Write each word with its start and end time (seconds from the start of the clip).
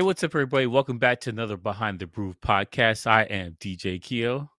Hey, 0.00 0.04
what's 0.04 0.24
up, 0.24 0.30
everybody? 0.30 0.66
Welcome 0.66 0.96
back 0.96 1.20
to 1.20 1.28
another 1.28 1.58
Behind 1.58 1.98
the 1.98 2.06
Groove 2.06 2.40
podcast. 2.40 3.06
I 3.06 3.24
am 3.24 3.58
DJ 3.60 4.00
Keo. 4.00 4.50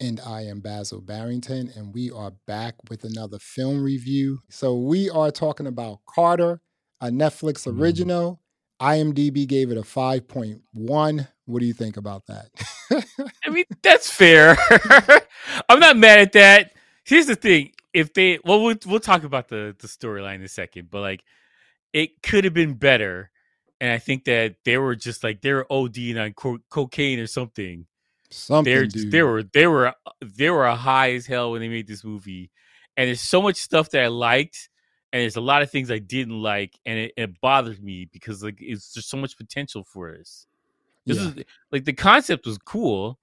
And 0.00 0.18
I 0.20 0.44
am 0.44 0.60
Basil 0.60 1.02
Barrington, 1.02 1.70
and 1.76 1.92
we 1.92 2.10
are 2.10 2.32
back 2.46 2.76
with 2.88 3.04
another 3.04 3.38
film 3.38 3.82
review. 3.84 4.38
So, 4.48 4.74
we 4.78 5.10
are 5.10 5.30
talking 5.30 5.66
about 5.66 5.98
Carter, 6.08 6.62
a 7.02 7.08
Netflix 7.08 7.66
Mm. 7.66 7.78
original. 7.78 8.40
IMDb 8.80 9.46
gave 9.46 9.70
it 9.70 9.76
a 9.76 9.82
5.1. 9.82 11.28
What 11.44 11.60
do 11.60 11.66
you 11.66 11.74
think 11.74 11.98
about 11.98 12.24
that? 12.28 12.48
I 13.44 13.50
mean, 13.50 13.66
that's 13.82 14.10
fair. 14.10 14.56
I'm 15.68 15.78
not 15.78 15.98
mad 15.98 16.20
at 16.20 16.32
that. 16.32 16.72
Here's 17.04 17.26
the 17.26 17.36
thing: 17.36 17.72
if 17.92 18.14
they, 18.14 18.38
well, 18.46 18.62
we'll 18.62 18.76
we'll 18.86 18.98
talk 18.98 19.24
about 19.24 19.48
the 19.48 19.76
the 19.78 19.88
storyline 19.88 20.36
in 20.36 20.42
a 20.42 20.48
second, 20.48 20.88
but 20.90 21.02
like, 21.02 21.22
it 21.92 22.22
could 22.22 22.44
have 22.44 22.54
been 22.54 22.72
better, 22.72 23.30
and 23.80 23.90
I 23.92 23.98
think 23.98 24.24
that 24.24 24.56
they 24.64 24.78
were 24.78 24.94
just 24.96 25.22
like 25.24 25.40
they 25.40 25.52
were 25.52 25.66
ODing 25.70 26.22
on 26.22 26.32
co- 26.34 26.60
cocaine 26.70 27.18
or 27.18 27.26
something. 27.26 27.86
Something, 28.30 28.88
dude. 28.88 29.10
they 29.12 29.22
were 29.22 29.42
they 29.42 29.66
were 29.66 29.88
uh, 29.88 29.92
they 30.22 30.50
were 30.50 30.68
high 30.70 31.12
as 31.12 31.26
hell 31.26 31.52
when 31.52 31.60
they 31.60 31.68
made 31.68 31.86
this 31.86 32.02
movie, 32.04 32.50
and 32.96 33.06
there's 33.08 33.20
so 33.20 33.40
much 33.40 33.56
stuff 33.56 33.90
that 33.90 34.02
I 34.02 34.08
liked, 34.08 34.68
and 35.12 35.20
there's 35.22 35.36
a 35.36 35.40
lot 35.40 35.62
of 35.62 35.70
things 35.70 35.90
I 35.90 35.98
didn't 35.98 36.40
like, 36.42 36.78
and 36.84 36.98
it, 36.98 37.12
it 37.16 37.40
bothered 37.40 37.82
me 37.82 38.08
because 38.12 38.42
like 38.42 38.56
it's 38.60 38.92
just 38.92 39.08
so 39.08 39.16
much 39.16 39.36
potential 39.36 39.84
for 39.84 40.16
this. 40.16 40.46
This 41.06 41.18
Yeah. 41.18 41.28
is 41.28 41.44
like 41.70 41.84
the 41.84 41.92
concept 41.92 42.46
was 42.46 42.58
cool, 42.58 43.18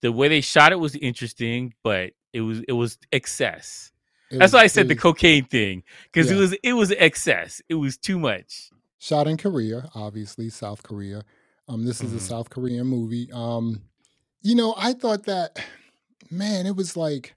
the 0.00 0.12
way 0.12 0.28
they 0.28 0.40
shot 0.40 0.72
it 0.72 0.76
was 0.78 0.94
interesting, 0.96 1.74
but 1.82 2.12
it 2.32 2.40
was 2.40 2.60
it 2.66 2.72
was 2.72 2.96
excess. 3.12 3.92
It 4.30 4.38
That's 4.38 4.52
was- 4.52 4.58
why 4.60 4.64
I 4.64 4.68
said 4.68 4.88
the 4.88 4.94
was 4.94 5.02
cocaine 5.02 5.44
thing 5.44 5.82
because 6.04 6.30
it 6.30 6.36
was 6.36 6.52
it 6.62 6.72
was 6.72 6.90
excess. 6.92 7.60
It 7.68 7.74
was 7.74 7.98
too 7.98 8.18
much. 8.18 8.70
Shot 9.04 9.26
in 9.26 9.36
Korea, 9.36 9.90
obviously, 9.94 10.48
South 10.48 10.82
Korea. 10.82 11.24
Um, 11.68 11.84
this 11.84 12.02
is 12.02 12.12
Mhm. 12.12 12.16
a 12.16 12.20
South 12.20 12.50
Korean 12.50 12.86
movie. 12.86 13.30
Um, 13.32 13.82
you 14.42 14.54
know, 14.54 14.74
I 14.78 14.94
thought 14.94 15.24
that, 15.24 15.58
man, 16.30 16.66
it 16.66 16.76
was 16.76 16.96
like 16.96 17.34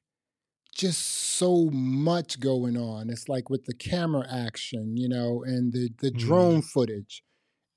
just 0.75 0.99
so 1.01 1.65
much 1.71 2.39
going 2.39 2.77
on. 2.77 3.09
It's 3.09 3.29
like 3.29 3.49
with 3.49 3.65
the 3.65 3.73
camera 3.73 4.25
action, 4.29 4.97
you 4.97 5.09
know, 5.09 5.43
and 5.43 5.73
the 5.73 5.89
the 5.99 6.11
Mhm. 6.13 6.17
drone 6.19 6.61
footage, 6.61 7.23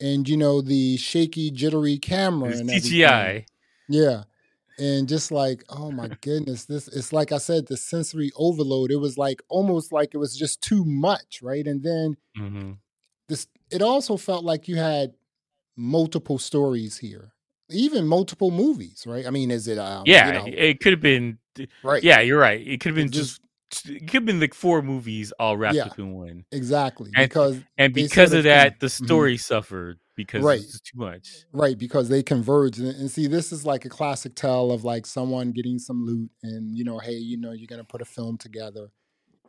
and 0.00 0.28
you 0.28 0.36
know 0.36 0.62
the 0.62 0.96
shaky, 0.98 1.50
jittery 1.50 1.98
camera 1.98 2.50
It 2.50 2.58
and 2.58 2.70
was 2.70 2.70
everything. 2.70 2.90
CGI. 2.90 3.46
Yeah. 3.88 4.24
And 4.78 5.08
just 5.08 5.30
like, 5.32 5.64
oh 5.70 5.92
my 5.92 6.08
goodness, 6.22 6.66
this 6.66 6.88
it's 6.88 7.12
like 7.12 7.32
I 7.32 7.38
said, 7.38 7.66
the 7.68 7.76
sensory 7.76 8.32
overload. 8.36 8.90
It 8.92 8.96
was 8.96 9.18
like 9.18 9.42
almost 9.50 9.92
like 9.92 10.14
it 10.14 10.18
was 10.18 10.36
just 10.36 10.62
too 10.62 10.84
much, 10.86 11.40
right? 11.42 11.66
And 11.66 11.82
then 11.82 12.16
hmm 12.36 12.72
this 12.72 12.89
it 13.70 13.82
also 13.82 14.16
felt 14.16 14.44
like 14.44 14.68
you 14.68 14.76
had 14.76 15.12
multiple 15.76 16.38
stories 16.38 16.98
here. 16.98 17.32
Even 17.70 18.06
multiple 18.06 18.50
movies, 18.50 19.04
right? 19.06 19.26
I 19.26 19.30
mean, 19.30 19.50
is 19.50 19.68
it 19.68 19.78
um 19.78 20.04
you 20.06 20.14
Yeah, 20.14 20.30
know, 20.32 20.44
it 20.46 20.80
could 20.80 20.92
have 20.92 21.00
been. 21.00 21.38
right. 21.84 22.02
Yeah, 22.02 22.20
you're 22.20 22.38
right. 22.40 22.60
It 22.66 22.80
could 22.80 22.90
have 22.90 22.96
been 22.96 23.06
It 23.06 23.12
just. 23.12 23.40
It 23.86 24.00
could 24.08 24.14
have 24.14 24.24
been 24.24 24.40
like 24.40 24.52
four 24.52 24.82
movies 24.82 25.32
all 25.38 25.56
wrapped 25.56 25.76
Yeah. 25.76 25.84
up 25.84 25.98
in 26.00 26.12
one, 26.12 26.44
Exactly. 26.50 27.12
And- 27.14 27.28
Because 27.28 27.60
and 27.78 27.94
because 27.94 28.32
of 28.32 28.42
that, 28.42 28.80
the 28.80 28.88
Mhm. 28.88 29.04
story 29.04 29.36
suffered 29.36 30.00
because 30.16 30.42
Right. 30.42 30.58
it's 30.60 30.80
too 30.80 30.98
much. 30.98 31.28
right, 31.52 31.78
because 31.78 32.08
they 32.08 32.20
converge 32.24 32.78
and, 32.80 32.88
and 32.88 33.08
see 33.08 33.28
this 33.28 33.52
is 33.52 33.64
like 33.64 33.84
a 33.84 33.88
classic 33.88 34.34
tell 34.34 34.72
of 34.72 34.82
like 34.82 35.06
someone 35.06 35.52
getting 35.52 35.78
some 35.78 36.04
loot 36.04 36.28
and 36.42 36.76
you 36.76 36.82
know, 36.82 36.98
hey, 36.98 37.14
you 37.14 37.36
know, 37.36 37.52
you're 37.52 37.68
gonna 37.68 37.84
put 37.84 38.02
a 38.02 38.04
film 38.04 38.36
together. 38.36 38.90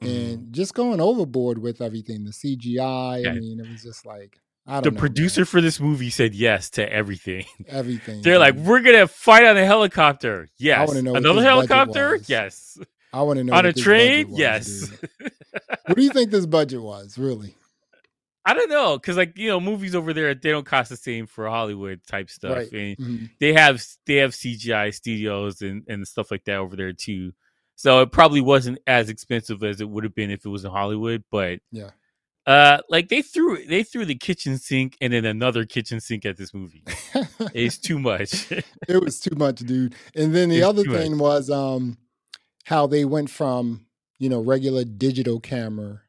Mhm. 0.02 0.33
And 0.33 0.53
just 0.53 0.73
going 0.73 0.99
overboard 0.99 1.59
with 1.59 1.81
everything, 1.81 2.23
the 2.23 2.31
CGI. 2.31 3.23
Yeah. 3.23 3.30
I 3.31 3.33
mean, 3.39 3.59
it 3.59 3.69
was 3.69 3.83
just 3.83 4.05
like 4.05 4.39
I 4.67 4.73
don't 4.75 4.84
The 4.84 4.89
know, 4.91 4.94
man. 4.95 5.00
producer 5.00 5.45
for 5.45 5.59
this 5.62 5.79
movie 5.79 6.09
said 6.12 6.35
yes 6.35 6.69
to 6.72 6.91
everything. 6.91 7.45
everything. 7.67 8.22
They're 8.22 8.38
like, 8.40 8.56
we're 8.56 8.81
gonna 8.81 9.07
fight 9.07 9.44
on 9.45 9.57
a 9.57 9.66
helicopter. 9.66 10.47
Yes. 10.57 10.91
Another 10.94 11.41
helicopter. 11.41 12.19
Yes. 12.28 12.78
I 13.13 13.23
want 13.23 13.38
to 13.40 13.44
know 13.44 13.53
on 13.53 13.66
a 13.66 13.73
train. 13.73 14.29
was, 14.29 14.40
yes. 14.40 14.91
What 15.88 15.97
do 15.97 16.03
you 16.03 16.11
think 16.11 16.31
this 16.31 16.45
budget 16.45 16.81
was, 16.81 17.17
really? 17.17 17.56
I 18.45 18.53
don't 18.53 18.69
know, 18.69 18.97
because 18.97 19.17
like 19.17 19.38
you 19.38 19.50
know, 19.50 19.59
movies 19.59 19.94
over 19.95 20.13
there 20.13 20.34
they 20.34 20.50
don't 20.51 20.66
cost 20.66 20.90
the 20.90 20.95
same 20.97 21.28
for 21.28 21.47
Hollywood 21.47 22.00
type 22.07 22.29
stuff, 22.29 22.56
Right. 22.57 22.72
and 22.72 22.97
Mhm. 22.97 23.29
they 23.40 23.53
have 23.53 23.84
they 24.06 24.16
have 24.17 24.34
CGI 24.34 24.91
studios 24.94 25.61
and 25.61 25.84
and 25.88 26.07
stuff 26.07 26.31
like 26.31 26.45
that 26.45 26.56
over 26.57 26.75
there 26.75 26.94
too. 26.94 27.34
So 27.81 28.02
it 28.02 28.12
probably 28.12 28.42
wasn't 28.42 28.78
as 28.86 29.09
expensive 29.09 29.64
as 29.64 29.81
it 29.81 29.90
would 29.90 30.03
have 30.03 30.14
been 30.14 30.30
if 30.30 30.46
it 30.46 30.50
was 30.50 30.64
in 30.64 30.69
Hollywood, 30.69 31.24
but 31.31 31.62
Yeah. 31.72 31.90
uh, 32.46 32.78
like 32.90 33.09
they 33.09 33.24
threw 33.24 33.66
they 33.66 33.81
threw 33.81 34.06
the 34.06 34.14
kitchen 34.14 34.59
sink 34.59 34.96
and 35.02 35.12
then 35.12 35.25
another 35.25 35.66
kitchen 35.66 36.00
sink 36.00 36.24
at 36.24 36.38
this 36.38 36.53
movie. 36.53 36.84
It's 37.56 37.80
too 37.80 37.97
much. 37.97 38.52
it 38.88 39.03
was 39.03 39.20
too 39.20 39.36
much, 39.36 39.62
dude. 39.62 39.96
And 40.16 40.31
then 40.36 40.50
the 40.50 40.62
other 40.62 40.84
too 40.84 40.91
much. 40.91 41.02
thing 41.02 41.18
was 41.18 41.50
um 41.50 41.97
how 42.66 42.86
they 42.86 43.03
went 43.03 43.31
from, 43.31 43.88
you 44.20 44.30
know, 44.30 44.41
regular 44.41 44.84
digital 44.84 45.40
camera 45.40 46.02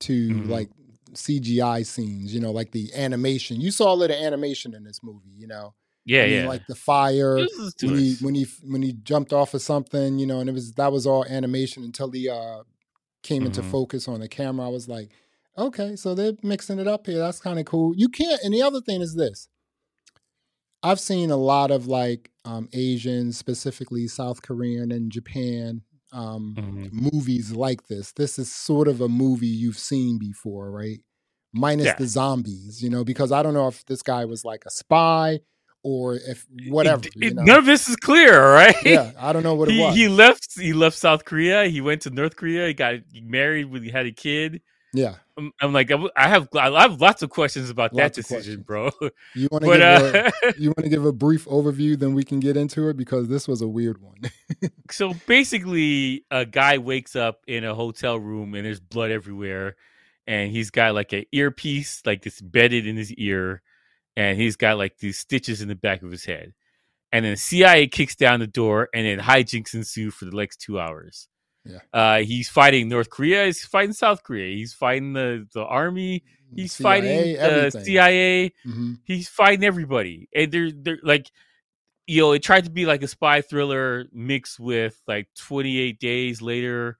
to 0.00 0.32
Mhm. 0.32 0.48
like 0.48 0.70
CGI 1.14 1.84
scenes, 1.84 2.34
you 2.34 2.40
know, 2.40 2.50
like 2.50 2.72
the 2.72 2.92
animation. 2.96 3.60
You 3.60 3.70
saw 3.70 3.92
a 3.92 3.94
little 3.94 4.16
animation 4.16 4.74
in 4.74 4.82
this 4.82 5.04
movie, 5.04 5.30
you 5.38 5.46
know. 5.46 5.72
Yeah, 6.04 6.22
I 6.22 6.26
mean, 6.26 6.42
yeah. 6.42 6.46
like 6.46 6.66
the 6.66 6.74
fire 6.74 7.36
This 7.38 7.52
is 7.52 7.74
too 7.74 7.86
when 7.88 7.98
he 7.98 8.16
when 8.20 8.34
he 8.34 8.46
when 8.64 8.82
he 8.82 8.92
jumped 8.92 9.32
off 9.32 9.54
of 9.54 9.62
something, 9.62 10.18
you 10.18 10.26
know, 10.26 10.40
and 10.40 10.48
it 10.48 10.52
was 10.52 10.72
that 10.74 10.92
was 10.92 11.06
all 11.06 11.24
animation 11.26 11.84
until 11.84 12.10
he 12.10 12.28
uh 12.28 12.62
came 13.22 13.46
into 13.46 13.62
Mhm. 13.62 13.70
focus 13.70 14.08
on 14.08 14.20
the 14.20 14.28
camera. 14.28 14.66
I 14.66 14.70
was 14.70 14.88
like, 14.88 15.10
okay, 15.58 15.96
so 15.96 16.14
they're 16.14 16.32
mixing 16.42 16.78
it 16.80 16.88
up 16.88 17.06
here. 17.06 17.18
That's 17.18 17.40
kind 17.40 17.58
of 17.58 17.66
cool. 17.66 17.94
You 17.96 18.08
can't. 18.08 18.40
And 18.44 18.52
the 18.54 18.62
other 18.62 18.80
thing 18.80 19.00
is 19.02 19.14
this: 19.14 19.48
I've 20.82 21.00
seen 21.00 21.30
a 21.30 21.36
lot 21.36 21.70
of 21.70 21.86
like 21.86 22.30
um, 22.44 22.68
Asian, 22.72 23.32
specifically 23.32 24.08
South 24.08 24.42
Korean 24.42 24.90
and 24.90 25.12
Japan 25.12 25.82
um, 26.12 26.54
Mhm. 26.58 26.92
movies 26.92 27.52
like 27.52 27.86
this. 27.86 28.12
This 28.12 28.38
is 28.38 28.52
sort 28.52 28.88
of 28.88 29.00
a 29.00 29.08
movie 29.08 29.46
you've 29.46 29.78
seen 29.78 30.18
before, 30.18 30.70
right? 30.70 31.00
Minus 31.54 31.86
Yeah. 31.86 31.94
the 31.94 32.06
zombies, 32.06 32.82
you 32.82 32.90
know, 32.90 33.04
because 33.04 33.32
I 33.32 33.42
don't 33.42 33.54
know 33.54 33.68
if 33.68 33.84
this 33.86 34.02
guy 34.02 34.24
was 34.26 34.44
like 34.44 34.64
a 34.66 34.70
spy 34.70 35.40
or 35.82 36.14
if 36.16 36.46
whatever. 36.68 37.02
It- 37.06 37.12
you 37.16 37.34
know? 37.34 37.42
none 37.42 37.58
of 37.58 37.64
this 37.66 37.88
is 37.88 37.96
clear, 37.96 38.40
all 38.42 38.52
right? 38.54 38.76
yeah, 38.84 39.12
I 39.18 39.32
don't 39.32 39.42
know 39.42 39.54
what 39.54 39.68
it 39.68 39.72
he, 39.74 39.80
was. 39.80 39.94
he 39.96 40.08
left. 40.08 40.58
He 40.60 40.72
left 40.72 40.96
South 40.96 41.24
Korea. 41.24 41.64
He 41.66 41.80
went 41.80 42.02
to 42.02 42.10
North 42.10 42.36
Korea. 42.36 42.66
He 42.68 42.74
got 42.74 42.96
married. 43.22 43.66
When 43.66 43.82
he 43.82 43.90
had 43.90 44.06
a 44.06 44.12
kid. 44.12 44.60
yeah, 44.94 45.14
I'm, 45.38 45.50
I'm 45.60 45.72
like, 45.72 45.90
I'm- 45.90 46.08
I 46.16 46.28
have, 46.28 46.48
I 46.54 46.82
have 46.82 47.00
lots 47.00 47.22
of 47.22 47.30
questions 47.30 47.70
about 47.70 47.92
that 47.94 48.02
Lots 48.16 48.18
of 48.18 48.24
decision, 48.26 48.62
questions. 48.64 49.00
bro. 49.00 49.10
you 49.34 49.48
want 49.50 49.64
to 49.64 49.70
give 49.70 49.80
uh, 50.14 50.30
a, 50.44 50.54
you 50.60 50.68
want 50.68 50.84
to 50.84 50.88
give 50.90 51.04
a 51.06 51.12
brief 51.12 51.46
overview, 51.46 51.98
then 51.98 52.12
we 52.14 52.22
can 52.24 52.38
get 52.40 52.56
into 52.56 52.88
it 52.88 52.96
because 52.96 53.28
this 53.28 53.48
was 53.48 53.62
a 53.62 53.68
weird 53.68 54.00
one. 54.02 54.20
so 54.90 55.14
basically, 55.26 56.24
a 56.30 56.44
guy 56.46 56.78
wakes 56.78 57.16
up 57.16 57.40
in 57.46 57.64
a 57.64 57.74
hotel 57.74 58.18
room 58.18 58.54
and 58.54 58.64
there's 58.64 58.80
blood 58.80 59.10
everywhere, 59.10 59.76
and 60.26 60.50
he's 60.52 60.70
got 60.70 60.94
like 60.94 61.12
an 61.12 61.24
earpiece, 61.32 62.02
like 62.06 62.22
this 62.22 62.40
embedded 62.40 62.86
in 62.86 62.96
his 62.96 63.12
ear, 63.14 63.62
and 64.16 64.38
he's 64.40 64.56
got 64.56 64.78
like 64.78 64.98
these 64.98 65.18
stitches 65.18 65.62
in 65.62 65.68
the 65.68 65.74
back 65.74 66.02
of 66.02 66.10
his 66.10 66.24
head. 66.24 66.52
And 67.12 67.24
then 67.24 67.36
CIA 67.36 67.88
kicks 67.88 68.16
down 68.16 68.40
the 68.40 68.46
door, 68.46 68.88
and 68.94 69.06
then 69.06 69.18
hijinks 69.18 69.74
ensue 69.74 70.10
for 70.10 70.24
the 70.24 70.30
next 70.36 70.60
two 70.62 70.80
hours. 70.80 71.28
Yeah. 71.64 71.78
Uh, 71.92 72.18
he's 72.20 72.48
fighting 72.48 72.88
North 72.88 73.10
Korea. 73.10 73.44
He's 73.46 73.64
fighting 73.64 73.92
South 73.92 74.22
Korea. 74.22 74.56
He's 74.56 74.72
fighting 74.72 75.12
the, 75.12 75.46
the 75.52 75.62
army. 75.62 76.24
He's 76.54 76.72
CIA, 76.72 76.82
fighting 76.82 77.32
the 77.34 77.38
everything. 77.40 77.84
CIA. 77.84 78.52
Mhm. 78.66 78.98
He's 79.04 79.28
fighting 79.28 79.64
everybody, 79.64 80.28
and 80.34 80.50
they're 80.50 80.70
they're 80.72 80.98
like, 81.02 81.30
you 82.06 82.20
know, 82.22 82.32
it 82.32 82.42
tried 82.42 82.64
to 82.64 82.70
be 82.70 82.84
like 82.86 83.02
a 83.02 83.08
spy 83.08 83.42
thriller 83.42 84.06
mixed 84.12 84.58
with 84.58 85.00
like 85.06 85.28
Twenty 85.38 85.78
Eight 85.78 86.00
Days 86.00 86.42
Later, 86.42 86.98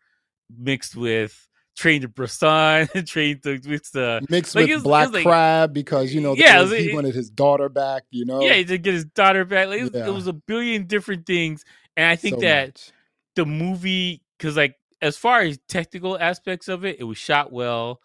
mixed 0.57 0.95
with 0.95 1.49
Train 1.77 2.03
to 2.03 2.09
Busan, 2.09 3.07
Train 3.09 3.41
to 3.41 3.59
mixed 3.67 3.95
the 3.95 4.25
Mixed 4.29 4.55
Like, 4.55 4.65
with 4.65 4.71
it 4.71 4.75
was- 4.75 4.83
it 4.83 4.85
Black 4.85 5.13
like- 5.13 5.23
Crab 5.25 5.73
because 5.73 6.13
you 6.15 6.21
know 6.21 6.35
Yeah, 6.35 6.61
was- 6.61 6.73
he 6.73 6.93
wanted 6.95 7.15
his 7.15 7.31
daughter 7.31 7.69
back. 7.69 8.03
You 8.11 8.25
know, 8.27 8.41
yeah 8.43 8.63
to 8.63 8.79
get 8.79 8.93
his 8.95 9.05
daughter 9.07 9.45
back. 9.45 9.69
Like, 9.69 9.81
it, 9.81 9.83
was, 9.85 9.91
Yeah. 9.95 10.07
it 10.09 10.13
was 10.15 10.27
a 10.27 10.33
billion 10.35 10.87
different 10.87 11.27
things, 11.27 11.65
and 11.97 12.07
I 12.07 12.17
think 12.17 12.37
so 12.37 12.41
that 12.43 12.67
much. 12.69 12.91
the 13.37 13.47
movie 13.47 14.23
because 14.39 14.57
like 14.57 14.77
as 15.01 15.17
far 15.17 15.41
as 15.41 15.59
technical 15.69 16.19
aspects 16.19 16.69
of 16.69 16.85
it, 16.85 16.97
it 17.01 17.05
was 17.05 17.19
shot 17.19 17.53
well. 17.53 18.01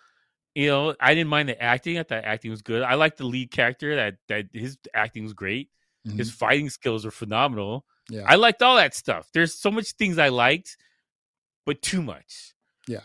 You 0.55 0.67
know, 0.69 0.95
I 0.99 1.13
didn't 1.13 1.29
mind 1.29 1.49
the 1.49 1.61
acting. 1.61 1.99
I 1.99 2.03
thought 2.03 2.23
acting 2.23 2.49
was 2.49 2.63
good. 2.63 2.81
I 2.81 2.95
liked 2.95 3.17
the 3.17 3.25
lead 3.25 3.51
character. 3.51 3.95
That 3.95 4.15
that 4.29 4.45
his 4.53 4.77
acting 4.93 5.23
was 5.23 5.33
great. 5.33 5.69
His 6.15 6.31
Mhm. 6.31 6.35
fighting 6.35 6.69
skills 6.69 7.03
were 7.03 7.11
phenomenal. 7.11 7.85
yeah, 8.09 8.23
I 8.25 8.35
liked 8.35 8.61
all 8.61 8.77
that 8.77 8.95
stuff. 8.95 9.29
There's 9.33 9.53
so 9.53 9.69
much 9.69 9.91
things 9.91 10.17
I 10.17 10.29
liked, 10.29 10.77
but 11.65 11.81
too 11.81 12.01
much. 12.01 12.53
yeah. 12.87 13.01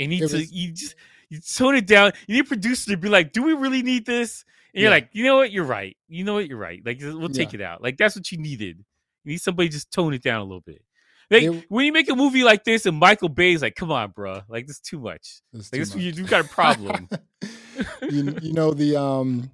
And 0.00 0.10
need 0.10 0.22
It 0.22 0.28
to 0.30 0.42
you 0.44 0.72
just 0.72 0.96
you 1.28 1.38
tone 1.40 1.76
it 1.76 1.86
down. 1.86 2.12
You 2.26 2.34
need 2.36 2.46
a 2.46 2.48
producer 2.48 2.90
to 2.90 2.96
be 2.96 3.08
like, 3.08 3.32
"Do 3.32 3.42
we 3.44 3.52
really 3.52 3.82
need 3.82 4.04
this?" 4.06 4.44
And 4.74 4.80
you're 4.82 4.90
Yeah. 4.90 4.96
like, 4.96 5.10
"You 5.12 5.22
know 5.24 5.36
what? 5.36 5.52
You're 5.52 5.64
right. 5.64 5.96
You 6.08 6.24
know 6.24 6.34
what? 6.34 6.48
You're 6.48 6.58
right. 6.58 6.82
Like 6.84 6.98
we'll 7.00 7.28
take 7.28 7.52
Yeah. 7.52 7.60
it 7.60 7.62
out. 7.62 7.82
Like 7.82 7.96
that's 7.98 8.16
what 8.16 8.32
you 8.32 8.38
needed. 8.38 8.78
You 9.24 9.32
need 9.32 9.40
somebody 9.40 9.68
to 9.68 9.72
just 9.74 9.92
tone 9.92 10.12
it 10.14 10.22
down 10.22 10.40
a 10.40 10.44
little 10.44 10.62
bit." 10.62 10.82
Like 11.30 11.44
It- 11.44 11.66
when 11.68 11.86
you 11.86 11.92
make 11.92 12.10
a 12.10 12.16
movie 12.16 12.42
like 12.42 12.64
this 12.64 12.86
and 12.86 12.96
Michael 12.98 13.28
Bay's 13.28 13.62
like, 13.62 13.76
"Come 13.76 13.92
on, 13.92 14.10
bro. 14.10 14.40
Like 14.48 14.66
this 14.66 14.76
is 14.76 14.82
too 14.82 14.98
much. 14.98 15.42
It's 15.52 15.70
Like 15.72 15.78
too 15.80 15.84
this 15.84 15.94
you, 15.94 16.10
much. 16.10 16.18
you 16.18 16.24
got 16.26 16.44
a 16.44 16.48
problem." 16.48 17.08
you, 18.10 18.34
you 18.42 18.52
know 18.52 18.72
the 18.72 18.96
um 19.00 19.50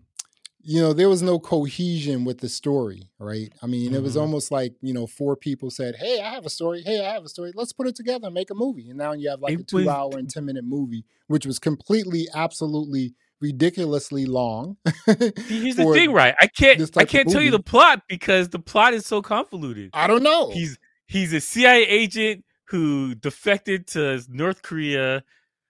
you 0.69 0.81
know, 0.81 0.93
there 0.93 1.09
was 1.09 1.23
no 1.23 1.39
cohesion 1.39 2.25
with 2.25 2.39
the 2.39 2.49
story, 2.49 3.09
right? 3.21 3.53
I 3.63 3.67
mean, 3.67 3.95
it 3.95 4.03
was 4.03 4.17
Mhm. 4.17 4.21
almost 4.23 4.51
like, 4.51 4.75
you 4.83 4.93
know, 4.93 5.07
four 5.07 5.37
people 5.37 5.71
said, 5.71 5.95
Hey, 5.97 6.21
I 6.21 6.31
have 6.31 6.45
a 6.45 6.51
story. 6.51 6.83
Hey, 6.83 7.07
I 7.07 7.13
have 7.13 7.25
a 7.25 7.29
story. 7.29 7.53
Let's 7.55 7.73
put 7.73 7.87
it 7.87 7.95
together 7.95 8.27
and 8.27 8.35
make 8.35 8.51
a 8.51 8.55
movie. 8.55 8.89
And 8.91 8.99
now 8.99 9.13
you 9.13 9.31
have 9.31 9.41
like 9.41 9.55
It 9.55 9.61
a 9.61 9.65
two 9.65 9.77
was- 9.77 9.87
hour 9.87 10.11
and 10.19 10.29
10 10.29 10.45
minute 10.45 10.65
movie, 10.65 11.05
which 11.29 11.47
was 11.47 11.59
completely, 11.61 12.27
absolutely 12.35 13.15
ridiculously 13.41 14.27
long. 14.27 14.77
Here's 15.07 15.17
the 15.77 15.91
thing, 15.95 16.11
right? 16.13 16.35
I 16.41 16.47
can't 16.49 16.81
I 16.97 17.05
can't 17.05 17.29
tell 17.31 17.43
you 17.43 17.51
the 17.51 17.61
plot 17.63 18.03
because 18.09 18.49
the 18.49 18.59
plot 18.59 18.93
is 18.95 19.07
so 19.07 19.23
convoluted. 19.23 19.91
I 19.95 20.07
don't 20.07 20.23
know. 20.23 20.51
He's 20.51 20.79
he's 21.07 21.33
a 21.33 21.41
CIA 21.41 21.85
agent 21.87 22.45
who 22.71 23.15
defected 23.15 23.87
to 23.89 24.21
North 24.29 24.63
Korea, 24.63 25.23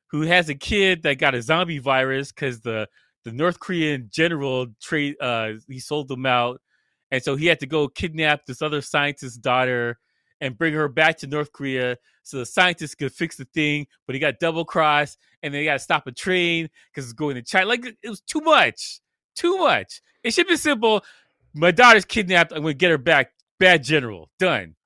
who 0.09 0.23
has 0.23 0.49
a 0.49 0.55
kid 0.55 1.03
that 1.03 1.19
got 1.19 1.35
a 1.35 1.43
zombie 1.43 1.79
virus 1.79 2.33
because 2.33 2.61
the 2.63 2.89
the 3.27 3.33
North 3.33 3.59
Korean 3.59 4.09
general 4.11 4.69
trade 4.81 5.17
uh 5.21 5.55
he 5.69 5.81
sold 5.81 6.07
them 6.07 6.25
out, 6.25 6.61
and 7.11 7.21
so 7.23 7.35
he 7.35 7.47
had 7.47 7.59
to 7.61 7.67
go 7.67 7.89
kidnap 7.89 8.47
this 8.47 8.63
other 8.63 8.81
scientist's 8.81 9.37
daughter 9.37 9.99
and 10.41 10.57
bring 10.57 10.75
her 10.75 10.89
back 10.89 11.19
to 11.19 11.27
North 11.27 11.53
Korea 11.53 11.97
so 12.23 12.39
the 12.39 12.47
scientist 12.47 12.99
could 12.99 13.13
fix 13.13 13.37
the 13.37 13.47
thing, 13.47 13.87
but 14.07 14.15
he 14.15 14.21
got 14.21 14.39
double 14.39 14.65
crossed, 14.65 15.19
and 15.43 15.53
then 15.53 15.61
he 15.61 15.65
got 15.65 15.75
to 15.75 15.79
stop 15.79 16.07
a 16.07 16.13
train 16.13 16.69
because 16.91 17.05
it's 17.05 17.13
going 17.13 17.35
to 17.35 17.43
China. 17.43 17.67
Like 17.67 17.85
it 17.85 18.09
was 18.09 18.21
too 18.21 18.41
much, 18.41 19.01
too 19.35 19.59
much. 19.59 20.03
It 20.23 20.33
should 20.33 20.47
be 20.47 20.57
simple. 20.57 21.05
My 21.55 21.71
daughter's 21.71 22.05
kidnapped. 22.05 22.53
I'm 22.53 22.63
going 22.63 22.75
to 22.75 22.79
get 22.79 22.91
her 22.91 22.99
back. 22.99 23.33
Bad 23.59 23.83
general. 23.83 24.31
Done. 24.39 24.77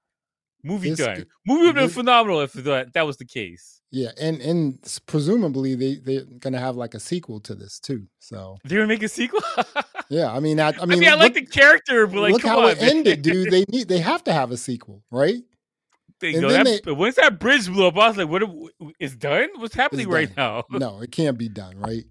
Movie 0.62 0.90
This 0.90 0.98
done. 0.98 1.26
Movie 1.46 1.66
would 1.66 1.76
have 1.76 1.86
been 1.86 1.88
phenomenal 1.88 2.40
if 2.42 2.52
that, 2.52 2.92
that 2.92 3.06
was 3.06 3.16
the 3.16 3.24
case. 3.24 3.79
Yeah. 3.90 4.10
And, 4.20 4.40
and 4.40 5.00
presumably 5.06 5.74
they, 5.74 5.96
they're 5.96 6.24
going 6.24 6.52
to 6.52 6.58
have 6.58 6.76
like 6.76 6.94
a 6.94 7.00
sequel 7.00 7.40
to 7.40 7.54
this 7.54 7.78
too. 7.78 8.06
So, 8.18 8.58
They're 8.64 8.80
to 8.80 8.86
make 8.86 9.02
a 9.02 9.08
sequel? 9.08 9.40
yeah. 10.08 10.32
I 10.32 10.40
mean, 10.40 10.60
I, 10.60 10.68
I 10.68 10.72
I 10.82 10.86
mean, 10.86 11.00
mean, 11.00 11.08
I 11.08 11.14
like 11.14 11.34
the 11.34 11.46
character, 11.46 12.06
but 12.06 12.20
like, 12.20 12.32
look 12.32 12.42
come 12.42 12.50
how 12.50 12.64
on. 12.66 12.70
it 12.70 12.80
man. 12.80 12.90
ended, 12.90 13.22
dude. 13.22 13.48
They 13.50 13.64
need, 13.68 13.88
they 13.88 13.98
have 13.98 14.24
to 14.24 14.32
have 14.32 14.50
a 14.50 14.56
sequel, 14.56 15.02
right? 15.10 15.42
They 16.20 16.34
and 16.34 16.42
go, 16.42 16.48
then 16.50 16.64
that, 16.64 16.94
once 16.94 17.16
that 17.16 17.40
bridge 17.40 17.66
blew 17.66 17.86
up, 17.86 17.96
I 17.96 18.08
was 18.08 18.16
like, 18.18 18.28
what? 18.28 18.42
Is 19.00 19.16
done? 19.16 19.48
What's 19.56 19.74
happening 19.74 20.08
right 20.08 20.34
done. 20.34 20.64
now? 20.70 20.78
no, 20.78 21.00
it 21.00 21.10
can't 21.10 21.38
be 21.38 21.48
done, 21.48 21.78
right? 21.78 22.04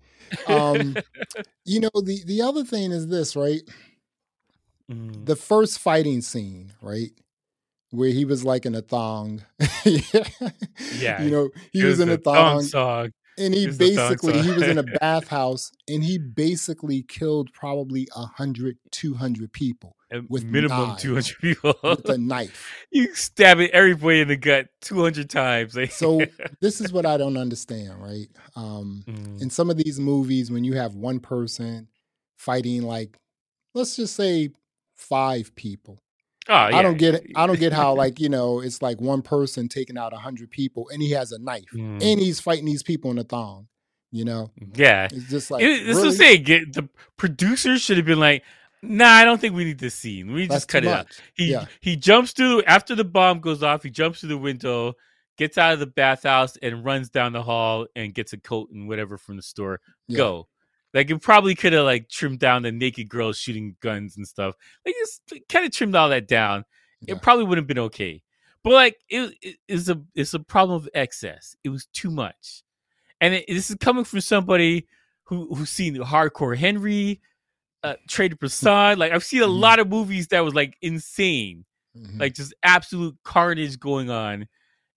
Um, 0.47 0.95
you 1.65 1.79
know, 1.79 1.91
the 1.93 2.23
the 2.25 2.41
other 2.41 2.63
thing 2.63 2.91
is 2.91 3.07
this, 3.07 3.35
right? 3.35 3.61
Mm. 4.91 5.25
The 5.25 5.35
first 5.35 5.79
fighting 5.79 6.21
scene, 6.21 6.73
right? 6.81 7.11
Where 7.91 8.09
he 8.09 8.23
was 8.25 8.43
like 8.43 8.65
in 8.65 8.75
a 8.75 8.81
thong. 8.81 9.43
Yeah, 10.91 11.23
You 11.23 11.29
know, 11.31 11.49
he 11.71 11.81
It 11.81 11.85
was, 11.85 11.99
in 11.99 12.09
a 12.09 12.17
the 12.17 12.23
thong, 12.23 12.69
and 13.37 13.53
he 13.53 13.65
it 13.65 13.69
thong 13.69 13.77
basically 13.77 14.41
he 14.41 14.51
was 14.51 14.67
in 14.67 14.77
a 14.77 14.83
bathhouse 14.99 15.71
and 15.87 16.03
he 16.03 16.17
basically 16.17 17.03
killed 17.03 17.51
probably 17.53 18.07
100 18.15 18.77
200 18.91 19.51
people 19.53 19.95
with 20.29 20.43
minimum 20.43 20.89
knives, 20.89 21.01
200 21.01 21.35
people. 21.39 21.75
with 21.83 22.09
a 22.09 22.17
knife. 22.31 22.73
you 22.91 23.13
stabbing 23.15 23.69
everybody 23.71 24.21
in 24.21 24.27
the 24.27 24.37
gut 24.37 24.67
200 24.81 25.29
times. 25.29 25.77
So 25.91 26.25
this 26.61 26.81
is 26.81 26.91
what 26.91 27.05
I 27.05 27.17
don't 27.17 27.37
understand, 27.37 28.01
right? 28.01 28.27
Um 28.55 29.03
Mm. 29.07 29.41
in 29.41 29.49
some 29.49 29.69
of 29.69 29.77
these 29.77 29.99
movies 29.99 30.51
when 30.51 30.63
you 30.63 30.73
have 30.73 30.95
one 30.95 31.19
person 31.19 31.87
fighting 32.37 32.83
like 32.83 33.17
let's 33.73 33.95
just 33.95 34.15
say 34.15 34.49
five 34.95 35.55
people 35.55 35.99
oh, 36.49 36.53
i 36.55 36.81
don't 36.81 36.97
get 36.97 37.15
it 37.15 37.27
i 37.35 37.47
don't 37.47 37.59
get 37.59 37.71
how 37.73 37.93
like 38.03 38.19
you 38.19 38.27
know 38.29 38.59
it's 38.59 38.81
like 38.81 38.99
one 38.99 39.21
person 39.21 39.67
taking 39.69 39.97
out 39.97 40.11
a 40.13 40.17
hundred 40.17 40.51
people 40.51 40.89
and 40.91 41.01
he 41.01 41.11
has 41.11 41.31
a 41.31 41.39
knife 41.39 41.65
Mm. 41.73 42.01
and 42.03 42.19
he's 42.19 42.39
fighting 42.39 42.65
these 42.65 42.83
people 42.83 43.09
in 43.11 43.17
a 43.17 43.23
thong 43.23 43.67
you 44.11 44.25
know 44.25 44.51
yeah. 44.75 45.07
it's 45.11 45.29
just 45.29 45.51
like 45.51 45.63
It- 45.63 45.85
this 45.85 45.95
really? 45.97 46.09
is 46.09 46.17
saying 46.17 46.43
get, 46.43 46.73
the 46.73 46.89
producers 47.17 47.81
should 47.81 47.97
have 47.97 48.05
been 48.07 48.19
like, 48.19 48.43
nah, 48.81 49.05
I 49.07 49.23
don't 49.23 49.39
think 49.39 49.55
we 49.55 49.65
need 49.65 49.77
this 49.79 49.93
scene. 49.95 50.31
We 50.33 50.47
That's 50.47 50.61
just 50.61 50.67
cut 50.67 50.83
it 50.83 50.89
out. 50.89 51.07
He 51.35 51.51
yeah 51.51 51.65
he 51.79 51.95
jumps 51.95 52.31
through 52.31 52.63
after 52.63 52.95
the 52.95 53.03
bomb 53.05 53.39
goes 53.39 53.61
off. 53.63 53.83
He 53.83 53.89
jumps 53.91 54.19
through 54.21 54.29
the 54.29 54.37
window, 54.37 54.93
gets 55.37 55.57
out 55.59 55.73
of 55.73 55.79
the 55.79 55.85
bathhouse, 55.85 56.57
and 56.57 56.83
runs 56.83 57.09
down 57.11 57.33
the 57.33 57.43
hall 57.43 57.85
and 57.95 58.13
gets 58.13 58.33
a 58.33 58.37
coat 58.37 58.71
and 58.71 58.87
whatever 58.87 59.17
from 59.17 59.35
the 59.37 59.43
store. 59.43 59.79
yeah. 60.07 60.17
Go. 60.17 60.47
Like 60.93 61.09
it 61.11 61.21
probably 61.21 61.53
could 61.55 61.73
have 61.73 61.85
like 61.85 62.09
trimmed 62.09 62.39
down 62.39 62.63
the 62.63 62.71
naked 62.71 63.09
girls 63.09 63.37
shooting 63.37 63.75
guns 63.81 64.17
and 64.17 64.27
stuff. 64.27 64.55
Like 64.85 64.95
just 64.99 65.21
kind 65.49 65.65
of 65.65 65.71
trimmed 65.71 65.95
all 65.95 66.09
that 66.09 66.27
down. 66.27 66.65
Yeah. 67.01 67.15
It 67.15 67.21
probably 67.21 67.45
would 67.45 67.57
have 67.57 67.67
been 67.67 67.79
okay. 67.79 68.21
But 68.63 68.73
like 68.73 68.97
it, 69.09 69.35
it 69.41 69.57
is 69.67 69.87
a 69.89 70.01
it's 70.15 70.33
a 70.33 70.39
problem 70.39 70.75
of 70.77 70.89
excess. 70.93 71.55
It 71.63 71.69
was 71.69 71.85
too 71.93 72.09
much, 72.11 72.63
and 73.21 73.35
it, 73.35 73.45
this 73.47 73.69
is 73.69 73.77
coming 73.79 74.03
from 74.03 74.19
somebody 74.21 74.87
who 75.23 75.53
who's 75.55 75.69
seen 75.69 75.95
Hardcore 75.95 76.57
Henry, 76.57 77.21
uh, 77.83 77.93
Trader 78.09 78.35
Prasad. 78.35 78.97
Like 78.97 79.13
I've 79.13 79.23
seen 79.23 79.43
a 79.43 79.47
Mhm. 79.47 79.59
lot 79.59 79.79
of 79.79 79.87
movies 79.87 80.27
that 80.29 80.41
was 80.43 80.53
like 80.55 80.75
insane 80.81 81.65
Mhm. 81.97 82.19
like 82.19 82.33
just 82.35 82.53
absolute 82.63 83.15
carnage 83.23 83.79
going 83.79 84.09
on. 84.09 84.47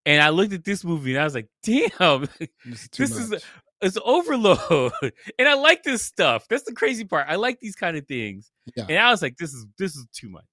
And 0.04 0.20
I 0.20 0.30
looked 0.30 0.52
at 0.52 0.64
this 0.64 0.82
movie 0.84 1.12
and 1.14 1.20
I 1.20 1.24
was 1.24 1.34
like, 1.34 1.48
damn, 1.62 2.28
It's 2.64 2.88
too 2.88 3.06
this 3.06 3.16
is 3.16 3.30
much. 3.30 3.42
It's 3.82 3.98
overload. 4.04 4.92
and 5.38 5.48
I 5.48 5.54
like 5.54 5.82
this 5.82 6.02
stuff. 6.02 6.46
That's 6.48 6.62
the 6.64 6.72
crazy 6.72 7.04
part. 7.04 7.26
I 7.28 7.36
like 7.36 7.60
these 7.60 7.74
kind 7.76 7.96
of 7.96 8.06
things. 8.06 8.50
Yeah. 8.76 8.86
And 8.88 8.98
I 8.98 9.10
was 9.10 9.22
like, 9.22 9.36
this 9.36 9.52
is 9.52 9.66
this 9.78 9.94
is 9.96 10.06
too 10.14 10.28
much. 10.30 10.44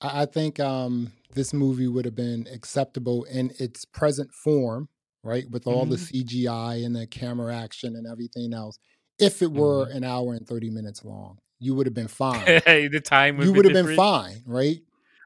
I, 0.00 0.22
I 0.22 0.26
think 0.26 0.58
um 0.60 1.12
this 1.34 1.52
movie 1.52 1.86
would 1.88 2.04
have 2.04 2.14
been 2.16 2.46
acceptable 2.52 3.24
in 3.24 3.52
its 3.58 3.84
present 3.84 4.32
form 4.32 4.88
right 5.22 5.48
with 5.50 5.66
all 5.66 5.84
the 5.86 5.96
Mm-hmm. 5.96 6.38
cgi 6.46 6.86
and 6.86 6.94
the 6.96 7.06
camera 7.06 7.54
action 7.56 7.96
and 7.96 8.06
everything 8.06 8.54
else 8.54 8.78
if 9.18 9.42
it 9.42 9.50
were 9.52 9.86
Mm-hmm. 9.86 9.96
an 9.98 10.04
hour 10.04 10.34
and 10.34 10.46
30 10.46 10.70
minutes 10.70 11.04
long 11.04 11.38
you 11.58 11.74
would 11.74 11.86
have 11.86 11.94
been 11.94 12.08
fine 12.24 12.44
the 12.44 13.02
time 13.04 13.40
you 13.42 13.52
would 13.52 13.64
have 13.64 13.74
been 13.74 13.96
fine, 13.96 14.42
right? 14.46 14.78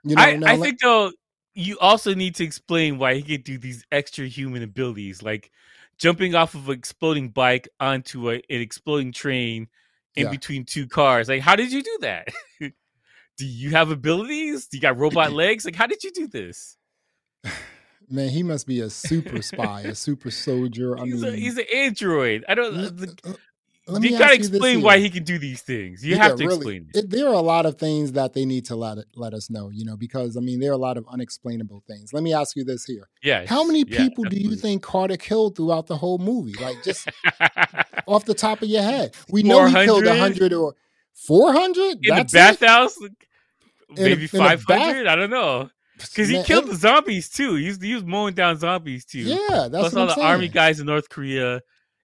You 0.05 0.17
know, 0.17 0.23
I, 0.23 0.31
I 0.31 0.37
let- 0.37 0.61
think 0.61 0.81
though 0.81 1.13
you 1.55 1.79
also 1.81 2.15
need 2.15 2.35
to 2.37 2.45
explain 2.45 2.99
why 2.99 3.15
he 3.15 3.23
could 3.23 3.45
do 3.45 3.59
these 3.59 3.85
extra 3.91 4.27
human 4.27 4.63
abilities, 4.63 5.23
like 5.23 5.51
jumping 5.99 6.35
off 6.35 6.55
of 6.55 6.69
an 6.69 6.75
exploding 6.75 7.29
bike 7.31 7.69
onto 7.79 8.31
a, 8.31 8.35
an 8.35 8.43
exploding 8.49 9.13
train 9.13 9.69
in 10.17 10.25
Yeah. 10.27 10.31
between 10.31 10.65
two 10.65 10.87
cars. 10.87 11.29
Like, 11.29 11.41
how 11.43 11.57
did 11.57 11.73
you 11.73 11.83
do 11.83 11.99
that? 12.03 12.29
do 12.61 13.47
you 13.47 13.71
have 13.71 13.91
abilities? 13.91 14.67
Do 14.67 14.77
you 14.77 14.81
got 14.81 14.99
robot 14.99 15.33
legs? 15.43 15.65
Like, 15.65 15.77
how 15.77 15.87
did 15.87 16.03
you 16.05 16.13
do 16.13 16.27
this? 16.29 16.77
man, 18.09 18.29
he 18.29 18.43
must 18.43 18.67
be 18.67 18.81
a 18.81 18.91
super 18.91 19.41
spy, 19.43 19.83
a 19.83 19.95
super 19.95 20.31
soldier. 20.31 20.99
I 20.99 21.05
he's, 21.05 21.23
mean, 21.23 21.33
a, 21.33 21.37
he's 21.37 21.59
an 21.59 21.67
android. 21.75 22.45
I 22.49 22.55
don't. 22.55 22.75
l- 22.77 22.87
uh, 22.87 22.91
the- 22.91 23.19
l- 23.25 23.37
let 23.93 24.03
you 24.03 24.11
gotta 24.13 24.25
ask 24.25 24.33
you 24.39 24.39
this 24.45 24.49
explain 24.51 24.83
why 24.83 24.99
he 24.99 25.11
can 25.11 25.25
do 25.25 25.39
these 25.39 25.63
things. 25.63 26.05
You 26.05 26.17
Yeah, 26.17 26.23
have 26.25 26.37
to 26.37 26.45
really. 26.45 26.57
explain 26.57 26.89
it. 26.95 27.11
There 27.11 27.27
are 27.29 27.35
a 27.35 27.41
lot 27.41 27.67
of 27.67 27.79
things 27.79 28.13
that 28.13 28.33
they 28.35 28.45
need 28.45 28.65
to 28.67 28.77
let 28.77 28.99
let 29.15 29.35
us 29.35 29.51
know, 29.51 29.71
you 29.71 29.85
know, 29.85 29.97
because 29.97 30.37
I 30.37 30.41
mean 30.41 30.61
there 30.61 30.71
are 30.71 30.75
a 30.75 30.79
lot 30.79 30.97
of 30.97 31.07
unexplainable 31.09 31.83
things. 31.87 32.13
Let 32.13 32.23
me 32.23 32.33
ask 32.33 32.57
you 32.57 32.65
this 32.65 32.85
here: 32.85 33.09
Yeah. 33.23 33.47
How 33.47 33.65
many 33.65 33.85
yeah, 33.87 33.99
people 33.99 34.25
do 34.25 34.37
you 34.37 34.57
think 34.57 34.83
Carter 34.83 35.17
killed 35.17 35.57
throughout 35.57 35.87
the 35.87 35.97
whole 35.97 36.19
movie? 36.19 36.55
Like 36.63 36.83
just 36.83 37.09
off 38.07 38.25
the 38.25 38.35
top 38.35 38.63
of 38.63 38.69
your 38.69 38.83
head, 38.83 39.15
we 39.31 39.43
know 39.43 39.67
he 39.67 39.75
killed 39.75 40.05
400? 40.05 40.19
hundred 40.19 40.53
or 40.53 40.75
four 41.15 41.53
hundred. 41.53 41.99
in 42.05 42.17
the 42.17 42.25
bathhouse? 42.33 42.97
Maybe 43.97 44.27
five 44.27 44.63
hundred. 44.65 45.07
I 45.07 45.17
don't 45.17 45.31
know. 45.31 45.71
Because 45.99 46.29
he 46.29 46.37
Man, 46.37 46.45
killed 46.45 46.65
it- 46.65 46.71
the 46.71 46.77
zombies 46.77 47.29
too. 47.29 47.57
He 47.57 47.69
was, 47.69 47.83
he 47.83 47.95
was 47.95 48.05
mowing 48.05 48.35
down 48.35 48.57
zombies 48.59 49.05
too. 49.05 49.19
Yeah, 49.19 49.69
that's 49.71 49.73
Plus 49.73 49.95
all 49.97 50.03
I'm 50.03 50.09
the 50.09 50.15
saying. 50.15 50.27
army 50.27 50.49
guys 50.49 50.81
in 50.81 50.87
North 50.87 51.09
Korea. 51.11 51.61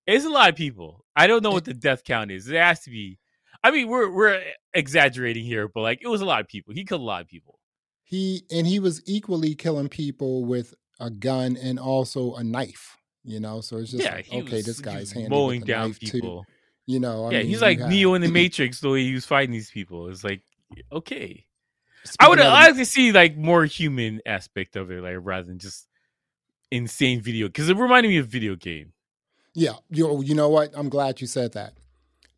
It's 0.07 0.25
a 0.27 0.29
lot 0.29 0.51
of 0.51 0.57
people. 0.57 1.06
I 1.17 1.27
don't 1.27 1.43
know 1.43 1.51
what 1.51 1.65
the 1.65 1.75
death 1.75 2.05
count 2.05 2.31
is. 2.31 2.49
It 2.49 2.57
has 2.57 2.81
to 2.81 2.91
be. 2.91 3.19
I 3.65 3.71
mean, 3.71 3.89
we're 3.89 4.11
we're 4.11 4.43
exaggerating 4.75 5.45
here, 5.45 5.67
but 5.67 5.81
like 5.81 6.01
it 6.03 6.09
was 6.09 6.21
a 6.21 6.27
lot 6.27 6.41
of 6.41 6.49
people. 6.49 6.75
He 6.75 6.85
killed 6.85 7.01
a 7.01 7.05
lot 7.05 7.23
of 7.23 7.29
people. 7.29 7.59
He 8.05 8.43
and 8.51 8.67
he 8.67 8.79
was 8.79 9.03
equally 9.07 9.55
killing 9.55 9.89
people 9.89 10.45
with 10.45 10.75
a 11.01 11.11
gun 11.11 11.57
and 11.57 11.79
also 11.79 12.35
a 12.35 12.45
knife. 12.45 12.97
You 13.25 13.41
know, 13.41 13.61
so 13.61 13.79
it's 13.79 13.91
just 13.91 14.05
yeah, 14.05 14.15
like, 14.15 14.29
okay, 14.33 14.57
was 14.57 14.67
this 14.67 14.81
guy's 14.81 15.11
handy 15.11 15.31
mowing 15.31 15.63
down 15.63 15.89
knife 15.89 16.01
people. 16.01 16.45
too. 16.45 16.53
You 16.87 17.01
know, 17.01 17.25
I 17.25 17.33
yeah, 17.33 17.39
mean, 17.39 17.49
he's 17.49 17.63
like 17.63 17.81
have- 17.81 17.89
Neo 17.89 18.15
in 18.15 18.23
the 18.23 18.29
Matrix 18.31 18.81
the 18.81 18.91
way 18.91 19.03
he 19.03 19.15
was 19.15 19.27
fighting 19.27 19.51
these 19.51 19.71
people. 19.71 20.09
It's 20.09 20.23
like 20.23 20.43
okay. 20.93 21.47
I 22.21 22.29
would 22.29 22.39
of 22.39 22.47
like 22.47 22.77
to 22.77 22.85
see 22.85 23.11
like 23.11 23.37
more 23.37 23.65
human 23.65 24.21
aspect 24.25 24.77
of 24.77 24.93
it, 24.93 25.03
like 25.03 25.17
rather 25.21 25.49
than 25.49 25.59
just 25.59 25.89
insane 26.71 27.21
video 27.21 27.49
because 27.49 27.69
it 27.69 27.77
reminded 27.77 28.11
me 28.11 28.19
of 28.19 28.29
video 28.29 28.55
game. 28.55 28.93
Yeah, 29.59 29.77
you 29.89 30.23
you 30.23 30.35
know 30.35 30.51
what? 30.51 30.71
I'm 30.75 30.91
glad 30.91 31.23
you 31.23 31.27
said 31.27 31.55
that 31.55 31.73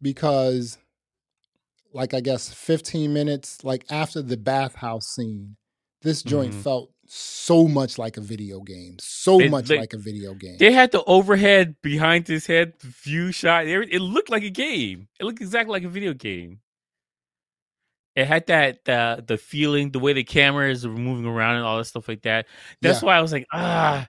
because, 0.01 0.79
like, 1.93 2.15
I 2.15 2.21
guess 2.21 2.49
15 2.55 3.13
minutes, 3.13 3.65
like 3.65 3.85
after 3.91 4.23
the 4.23 4.37
bathhouse 4.37 5.09
scene, 5.09 5.57
this 6.03 6.23
joint 6.23 6.55
Mhm. 6.55 6.63
felt 6.63 6.93
so 7.09 7.67
much 7.67 7.99
like 7.99 8.19
a 8.19 8.21
video 8.21 8.61
game, 8.61 8.97
so 9.01 9.41
It- 9.41 9.51
much 9.51 9.67
they- 9.67 9.79
like 9.79 9.95
a 9.95 9.99
video 9.99 10.33
game. 10.35 10.59
They 10.59 10.71
had 10.73 10.93
the 10.93 11.03
overhead 11.05 11.75
behind 11.83 12.29
his 12.29 12.47
head 12.47 12.81
view 12.81 13.33
shot. 13.33 13.67
It 13.67 13.93
it 13.93 14.01
looked 14.01 14.31
like 14.31 14.45
a 14.45 14.51
game. 14.51 15.09
It 15.19 15.25
looked 15.25 15.41
exactly 15.41 15.73
like 15.73 15.83
a 15.85 15.89
video 15.89 16.15
game. 16.15 16.61
It 18.15 18.27
had 18.29 18.47
that 18.47 18.85
the 18.85 19.25
the 19.27 19.39
feeling, 19.39 19.91
the 19.91 19.99
way 19.99 20.13
the 20.13 20.23
cameras 20.25 20.87
were 20.87 20.95
moving 20.95 21.27
around 21.27 21.57
and 21.57 21.65
all 21.65 21.79
that 21.79 21.85
stuff 21.87 22.07
like 22.09 22.23
that. 22.23 22.47
That's 22.81 23.03
Yeah. 23.03 23.07
why 23.07 23.17
I 23.19 23.23
was 23.23 23.33
like, 23.33 23.47
ah, 23.53 24.07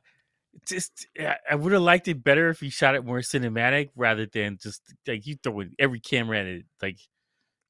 just 0.67 1.07
I- 1.19 1.55
would 1.55 1.71
have 1.71 1.81
liked 1.81 2.07
it 2.07 2.23
better 2.23 2.49
if 2.49 2.59
he 2.59 2.69
shot 2.69 2.95
it 2.95 3.05
more 3.05 3.19
cinematic 3.19 3.89
rather 3.95 4.25
than 4.25 4.57
just 4.61 4.81
like 5.07 5.25
you 5.25 5.35
throwing 5.41 5.73
every 5.79 5.99
camera 5.99 6.39
at 6.39 6.45
it. 6.45 6.65
Like 6.81 6.97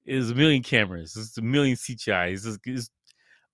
There's 0.06 0.30
a 0.30 0.36
million 0.36 0.64
cameras. 0.64 1.16
it's 1.16 1.38
a 1.38 1.42
million 1.42 1.76
CGI. 1.76 2.42
There's 2.66 2.90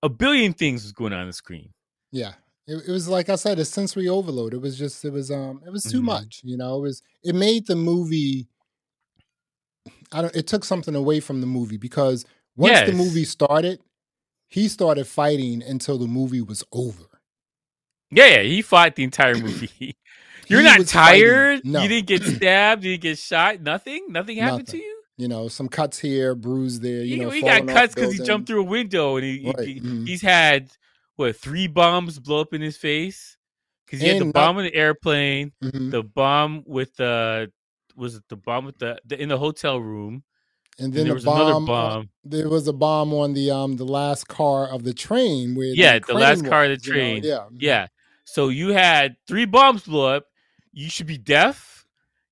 a 0.02 0.08
billion 0.08 0.52
things 0.52 0.82
was 0.82 0.92
going 0.92 1.12
on, 1.12 1.20
on 1.20 1.26
the 1.26 1.32
screen. 1.32 1.72
Yeah. 2.12 2.32
It, 2.66 2.88
it, 2.88 2.90
was 2.90 3.08
like 3.08 3.28
I 3.28 3.36
said, 3.36 3.58
a 3.58 3.64
sensory 3.64 4.08
overload. 4.08 4.52
It 4.52 4.60
was 4.60 4.76
just, 4.76 5.04
it 5.04 5.12
was, 5.12 5.30
um, 5.30 5.60
it 5.64 5.70
was 5.70 5.84
too 5.84 5.98
mm-hmm. 5.98 6.06
much. 6.06 6.40
You 6.42 6.56
know, 6.56 6.78
it 6.78 6.82
was, 6.82 7.02
it 7.22 7.34
made 7.34 7.66
the 7.66 7.76
movie. 7.76 8.48
I 10.12 10.22
don't. 10.22 10.34
It 10.34 10.46
took 10.48 10.64
something 10.64 10.94
away 10.94 11.20
from 11.20 11.40
the 11.40 11.46
movie 11.46 11.76
because 11.76 12.24
once 12.56 12.72
yes. 12.72 12.88
the 12.88 12.94
movie 12.94 13.24
started, 13.24 13.80
he 14.48 14.68
started 14.68 15.06
fighting 15.06 15.62
until 15.62 15.98
the 15.98 16.06
movie 16.06 16.40
was 16.40 16.64
over. 16.72 17.15
Yeah, 18.10 18.26
yeah, 18.26 18.42
he 18.42 18.62
fought 18.62 18.94
the 18.96 19.04
entire 19.04 19.34
movie. 19.38 19.96
You're 20.48 20.62
not 20.62 20.86
tired. 20.86 21.62
No. 21.64 21.82
You 21.82 21.88
didn't 21.88 22.06
get 22.06 22.22
stabbed. 22.36 22.84
You 22.84 22.92
didn't 22.92 23.02
get 23.02 23.18
shot. 23.18 23.60
Nothing. 23.60 24.06
Nothing 24.08 24.38
happened 24.38 24.66
Nothing. 24.66 24.80
to 24.80 24.86
you. 24.86 25.02
You 25.18 25.28
know, 25.28 25.48
some 25.48 25.68
cuts 25.68 25.98
here, 25.98 26.34
bruise 26.34 26.80
there. 26.80 27.02
You 27.02 27.16
he, 27.16 27.20
know, 27.20 27.30
he 27.30 27.40
got 27.40 27.66
cuts 27.66 27.94
because 27.94 28.12
he 28.12 28.22
jumped 28.22 28.46
through 28.46 28.60
a 28.60 28.64
window, 28.64 29.16
and 29.16 29.24
he, 29.24 29.46
right. 29.46 29.66
he 29.66 29.80
mm-hmm. 29.80 30.04
he's 30.04 30.20
had 30.20 30.70
what 31.16 31.36
three 31.36 31.66
bombs 31.66 32.18
blow 32.18 32.40
up 32.42 32.52
in 32.52 32.60
his 32.60 32.76
face 32.76 33.36
because 33.86 34.02
he 34.02 34.10
and 34.10 34.18
had 34.18 34.28
the 34.28 34.32
bomb 34.32 34.58
in 34.58 34.64
the 34.66 34.74
airplane, 34.74 35.52
mm-hmm. 35.64 35.88
the 35.88 36.02
bomb 36.02 36.64
with 36.66 36.94
the 36.96 37.50
was 37.96 38.16
it 38.16 38.24
the 38.28 38.36
bomb 38.36 38.66
with 38.66 38.78
the, 38.78 38.98
the 39.06 39.20
in 39.20 39.30
the 39.30 39.38
hotel 39.38 39.80
room, 39.80 40.22
and 40.78 40.92
then 40.92 41.00
and 41.00 41.06
there 41.08 41.14
was 41.14 41.24
bomb, 41.24 41.40
another 41.40 41.66
bomb. 41.66 42.10
There 42.22 42.50
was 42.50 42.68
a 42.68 42.74
bomb 42.74 43.14
on 43.14 43.32
the 43.32 43.50
um 43.50 43.76
the 43.76 43.86
last 43.86 44.28
car 44.28 44.68
of 44.68 44.84
the 44.84 44.92
train 44.92 45.54
where 45.54 45.68
yeah 45.68 45.98
the, 45.98 46.08
the 46.08 46.14
last 46.14 46.42
was, 46.42 46.50
car 46.50 46.64
of 46.64 46.70
the 46.70 46.76
train 46.76 47.24
you 47.24 47.30
know? 47.30 47.48
yeah 47.58 47.70
yeah. 47.70 47.86
So 48.26 48.48
you 48.48 48.68
had 48.68 49.16
three 49.26 49.46
bombs 49.46 49.84
blow 49.84 50.16
up. 50.16 50.26
You 50.72 50.90
should 50.90 51.06
be 51.06 51.16
deaf. 51.16 51.86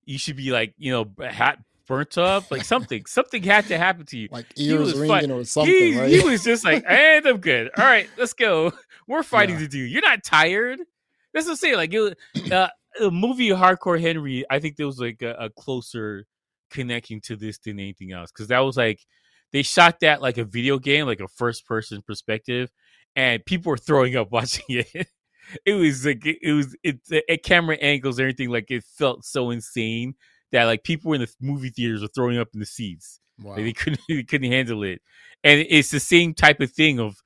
You 0.04 0.18
should 0.18 0.36
be 0.36 0.50
like 0.50 0.74
you 0.76 0.92
know 0.92 1.10
hat 1.26 1.58
burnt 1.86 2.18
up, 2.18 2.50
like 2.50 2.64
something. 2.64 3.06
something 3.06 3.42
had 3.42 3.66
to 3.68 3.78
happen 3.78 4.04
to 4.06 4.18
you. 4.18 4.28
Like 4.30 4.46
ears 4.56 4.94
ringing 4.98 5.30
or 5.30 5.44
something. 5.44 5.72
He, 5.72 5.98
right? 5.98 6.10
he 6.10 6.20
was 6.20 6.44
just 6.44 6.64
like, 6.64 6.84
and 6.86 7.24
I'm 7.24 7.38
good. 7.38 7.70
All 7.78 7.84
right, 7.84 8.08
let's 8.18 8.34
go. 8.34 8.72
We're 9.08 9.22
fighting 9.22 9.56
yeah. 9.56 9.62
to 9.62 9.68
do. 9.68 9.78
You're 9.78 10.02
not 10.02 10.24
tired. 10.24 10.80
That's 11.32 11.46
what 11.46 11.52
I'm 11.52 11.56
saying. 11.56 11.76
Like 11.76 11.94
it, 11.94 12.18
uh, 12.52 12.68
a 13.00 13.10
movie 13.10 13.48
Hardcore 13.48 14.00
Henry, 14.00 14.44
I 14.50 14.58
think 14.58 14.76
there 14.76 14.86
was 14.86 14.98
like 14.98 15.22
a, 15.22 15.34
a 15.34 15.50
closer 15.50 16.26
connecting 16.70 17.20
to 17.22 17.36
this 17.36 17.58
than 17.58 17.78
anything 17.78 18.12
else 18.12 18.32
because 18.32 18.48
that 18.48 18.60
was 18.60 18.76
like 18.76 19.00
they 19.52 19.62
shot 19.62 20.00
that 20.00 20.20
like 20.20 20.38
a 20.38 20.44
video 20.44 20.78
game, 20.78 21.06
like 21.06 21.20
a 21.20 21.28
first 21.28 21.66
person 21.66 22.02
perspective, 22.02 22.70
and 23.14 23.44
people 23.44 23.70
were 23.70 23.76
throwing 23.76 24.16
up 24.16 24.30
watching 24.32 24.64
it. 24.68 25.08
it 25.66 25.74
was 25.74 26.06
like 26.06 26.24
it, 26.26 26.38
it 26.42 26.52
was 26.52 26.76
it 26.82 26.98
at 27.28 27.42
camera 27.42 27.76
angles, 27.76 28.20
everything 28.20 28.50
like 28.50 28.70
it 28.70 28.84
felt 28.84 29.24
so 29.24 29.50
insane 29.50 30.14
that 30.52 30.64
like 30.64 30.84
people 30.84 31.12
in 31.12 31.20
the 31.20 31.32
movie 31.40 31.70
theaters 31.70 32.02
were 32.02 32.08
throwing 32.08 32.38
up 32.38 32.48
in 32.54 32.60
the 32.60 32.66
seats. 32.66 33.20
Wow. 33.40 33.52
Like, 33.52 33.64
they 33.64 33.72
couldn't 33.72 34.00
they 34.08 34.22
couldn't 34.22 34.50
handle 34.50 34.82
it, 34.82 35.00
and 35.42 35.64
it's 35.68 35.90
the 35.90 36.00
same 36.00 36.34
type 36.34 36.60
of 36.60 36.70
thing 36.70 37.00
of 37.00 37.16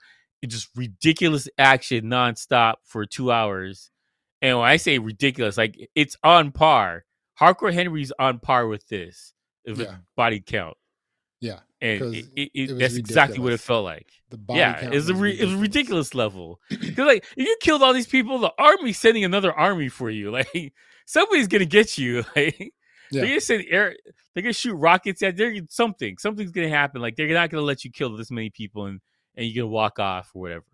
just 0.46 0.68
ridiculous 0.76 1.48
action 1.58 2.04
nonstop 2.04 2.75
for 2.84 3.04
two 3.04 3.32
hours. 3.32 3.90
And 4.40 4.58
when 4.58 4.68
I 4.68 4.76
say 4.76 4.98
ridiculous, 4.98 5.56
like 5.56 5.76
it's 5.94 6.16
on 6.22 6.52
par. 6.52 7.04
Hardcore 7.40 7.72
Henry's 7.72 8.12
on 8.18 8.40
par 8.40 8.66
with 8.66 8.87
this 8.88 9.32
yeah. 9.64 9.96
body 10.16 10.40
count. 10.40 10.76
And 11.80 12.14
it, 12.14 12.26
it, 12.35 12.50
it, 12.54 12.66
that's 12.66 12.94
ridiculous. 12.94 12.97
exactly 12.97 13.38
what 13.38 13.52
it 13.52 13.61
felt 13.61 13.85
like. 13.85 14.08
Yeah, 14.50 14.80
count 14.80 14.94
it 14.94 14.97
was, 14.97 15.08
a 15.08 15.14
re- 15.14 15.38
it 15.38 15.44
was 15.44 15.54
a 15.54 15.58
ridiculous 15.58 16.14
level. 16.14 16.61
Because 16.68 17.06
like 17.06 17.25
if 17.37 17.47
you 17.47 17.56
killed 17.61 17.82
all 17.82 17.94
these 17.94 18.06
people, 18.06 18.38
the 18.38 18.52
army's 18.58 18.99
sending 18.99 19.25
another 19.25 19.52
army 19.52 19.88
for 19.88 20.11
you. 20.11 20.30
Like 20.38 20.73
somebody's 21.06 21.49
gonna 21.49 21.66
get 21.66 21.97
you. 21.97 22.25
Like 22.37 22.58
yeah. 23.12 23.23
they're 23.23 23.28
gonna 23.28 23.40
send 23.40 23.64
air, 23.70 23.97
they're 24.35 24.42
gonna 24.42 24.52
shoot 24.52 24.75
rockets 24.75 25.23
at. 25.23 25.37
They're 25.37 25.54
something. 25.70 26.18
Something's 26.18 26.50
gonna 26.50 26.68
happen. 26.68 27.00
Like 27.00 27.16
they're 27.16 27.28
not 27.28 27.49
gonna 27.49 27.62
let 27.62 27.85
you 27.85 27.90
kill 27.90 28.14
this 28.16 28.30
many 28.30 28.50
people 28.50 28.87
and 28.87 29.00
and 29.37 29.47
you're 29.47 29.62
gonna 29.64 29.73
walk 29.73 29.99
off 29.99 30.32
or 30.35 30.42
whatever. 30.42 30.64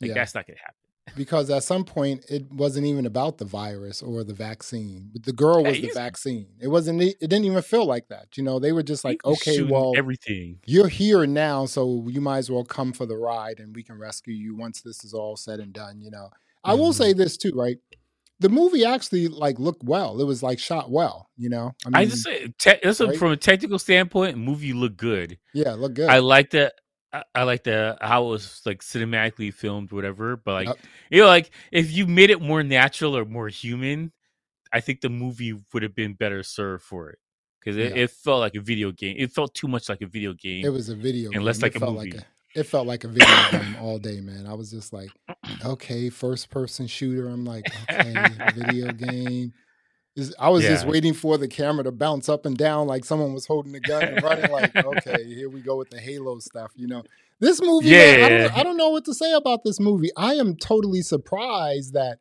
Like 0.00 0.08
yeah. 0.10 0.14
that's 0.14 0.34
not 0.34 0.46
gonna 0.46 0.60
happen 0.60 0.87
because 1.18 1.50
at 1.50 1.64
some 1.64 1.84
point 1.84 2.24
it 2.30 2.50
wasn't 2.50 2.86
even 2.86 3.04
about 3.04 3.38
the 3.38 3.44
virus 3.44 4.02
or 4.02 4.22
the 4.22 4.32
vaccine. 4.32 5.10
The 5.12 5.32
girl 5.32 5.64
was 5.64 5.80
the 5.80 5.90
vaccine. 5.92 6.46
It 6.60 6.68
wasn't. 6.68 7.02
It 7.02 7.18
didn't 7.20 7.44
even 7.44 7.60
feel 7.60 7.84
like 7.84 8.08
that. 8.08 8.36
You 8.36 8.44
know, 8.44 8.60
they 8.60 8.70
were 8.70 8.84
just 8.84 9.04
like, 9.04 9.22
okay, 9.24 9.62
well, 9.62 9.92
everything. 9.96 10.60
You're 10.64 10.88
here 10.88 11.26
now, 11.26 11.66
so 11.66 12.04
you 12.08 12.20
might 12.20 12.38
as 12.38 12.50
well 12.50 12.64
come 12.64 12.92
for 12.92 13.04
the 13.04 13.16
ride, 13.16 13.58
and 13.58 13.74
we 13.74 13.82
can 13.82 13.98
rescue 13.98 14.32
you 14.32 14.54
once 14.54 14.80
this 14.80 15.04
is 15.04 15.12
all 15.12 15.36
said 15.36 15.58
and 15.58 15.72
done. 15.72 16.00
You 16.00 16.12
know, 16.12 16.30
I 16.62 16.72
mm-hmm. 16.72 16.80
will 16.80 16.92
say 16.92 17.12
this 17.12 17.36
too, 17.36 17.52
right? 17.54 17.78
The 18.40 18.48
movie 18.48 18.84
actually 18.84 19.26
like 19.26 19.58
looked 19.58 19.82
well. 19.82 20.20
It 20.20 20.24
was 20.24 20.40
like 20.40 20.60
shot 20.60 20.88
well. 20.88 21.28
You 21.36 21.48
know, 21.48 21.74
I, 21.84 21.88
mean, 21.88 21.96
I 21.96 22.04
just 22.06 22.22
say 22.22 22.54
te- 22.58 22.78
right? 22.84 23.18
from 23.18 23.32
a 23.32 23.36
technical 23.36 23.80
standpoint, 23.80 24.38
movie 24.38 24.72
looked 24.72 24.96
good. 24.96 25.38
Yeah, 25.52 25.72
look 25.72 25.94
good. 25.94 26.08
I 26.08 26.20
like 26.20 26.50
that 26.50 26.74
I, 27.12 27.24
I 27.34 27.42
like 27.44 27.64
the 27.64 27.96
how 28.00 28.26
it 28.26 28.28
was 28.28 28.62
like 28.64 28.82
cinematically 28.82 29.52
filmed, 29.52 29.92
whatever. 29.92 30.36
But 30.36 30.52
like, 30.52 30.66
yep. 30.68 30.78
you 31.10 31.20
know, 31.22 31.26
like 31.26 31.50
if 31.72 31.92
you 31.92 32.06
made 32.06 32.30
it 32.30 32.40
more 32.40 32.62
natural 32.62 33.16
or 33.16 33.24
more 33.24 33.48
human, 33.48 34.12
I 34.72 34.80
think 34.80 35.00
the 35.00 35.08
movie 35.08 35.54
would 35.72 35.82
have 35.82 35.94
been 35.94 36.14
better 36.14 36.42
served 36.42 36.84
for 36.84 37.10
it 37.10 37.18
because 37.60 37.76
it, 37.76 37.96
yeah. 37.96 38.02
it, 38.04 38.10
felt 38.10 38.40
like 38.40 38.54
a 38.54 38.60
video 38.60 38.92
game. 38.92 39.16
It 39.18 39.32
felt 39.32 39.54
too 39.54 39.68
much 39.68 39.88
like 39.88 40.02
a 40.02 40.06
video 40.06 40.34
game. 40.34 40.64
It 40.64 40.70
was 40.70 40.88
a 40.88 40.96
video, 40.96 41.28
and 41.28 41.34
game. 41.34 41.42
less 41.42 41.62
like 41.62 41.76
it 41.76 41.82
a 41.82 41.86
movie. 41.86 42.12
Like 42.12 42.20
a, 42.20 42.60
it 42.60 42.64
felt 42.64 42.86
like 42.86 43.04
a 43.04 43.08
video 43.08 43.50
game 43.50 43.76
all 43.80 43.98
day, 43.98 44.20
man. 44.20 44.46
I 44.46 44.54
was 44.54 44.70
just 44.70 44.92
like, 44.92 45.10
okay, 45.64 46.10
first 46.10 46.50
person 46.50 46.86
shooter. 46.86 47.28
I'm 47.28 47.44
like, 47.44 47.66
okay, 47.90 48.14
video 48.54 48.92
game. 48.92 49.52
I 50.38 50.48
was 50.48 50.64
yeah. 50.64 50.70
just 50.70 50.86
waiting 50.86 51.14
for 51.14 51.38
the 51.38 51.48
camera 51.48 51.84
to 51.84 51.92
bounce 51.92 52.28
up 52.28 52.46
and 52.46 52.56
down 52.56 52.86
like 52.86 53.04
someone 53.04 53.32
was 53.32 53.46
holding 53.46 53.74
a 53.74 53.80
gun 53.80 54.02
and 54.02 54.22
running. 54.22 54.50
Like, 54.50 54.74
okay, 54.76 55.24
here 55.24 55.48
we 55.48 55.60
go 55.60 55.76
with 55.76 55.90
the 55.90 56.00
Halo 56.00 56.38
stuff. 56.38 56.72
You 56.74 56.88
know, 56.88 57.04
this 57.40 57.60
movie. 57.60 57.88
Yeah, 57.88 58.16
man, 58.16 58.24
I, 58.24 58.28
don't, 58.28 58.58
I, 58.58 58.62
don't, 58.62 58.76
know 58.76 58.90
what 58.90 59.04
to 59.04 59.14
say 59.14 59.32
about 59.32 59.64
this 59.64 59.78
movie. 59.78 60.10
I 60.16 60.34
am 60.34 60.56
totally 60.56 61.02
surprised 61.02 61.94
that 61.94 62.18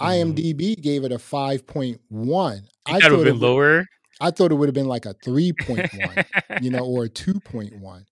mm-hmm. 0.00 0.32
IMDb 0.32 0.80
gave 0.80 1.04
it 1.04 1.12
a 1.12 1.18
five 1.18 1.66
point 1.66 2.00
one. 2.08 2.68
I 2.86 3.00
thought 3.00 3.12
it 3.12 3.16
would 3.16 3.26
have 3.26 3.34
been 3.36 3.48
lower. 3.48 3.86
I 4.20 4.30
thought 4.30 4.52
it 4.52 4.54
would 4.56 4.68
have 4.68 4.74
been 4.74 4.88
like 4.88 5.06
a 5.06 5.14
three 5.24 5.52
point 5.52 5.90
one, 5.94 6.24
you 6.60 6.70
know, 6.70 6.84
or 6.84 7.04
a 7.04 7.08
two 7.10 7.40
point 7.40 7.78
one. 7.78 8.04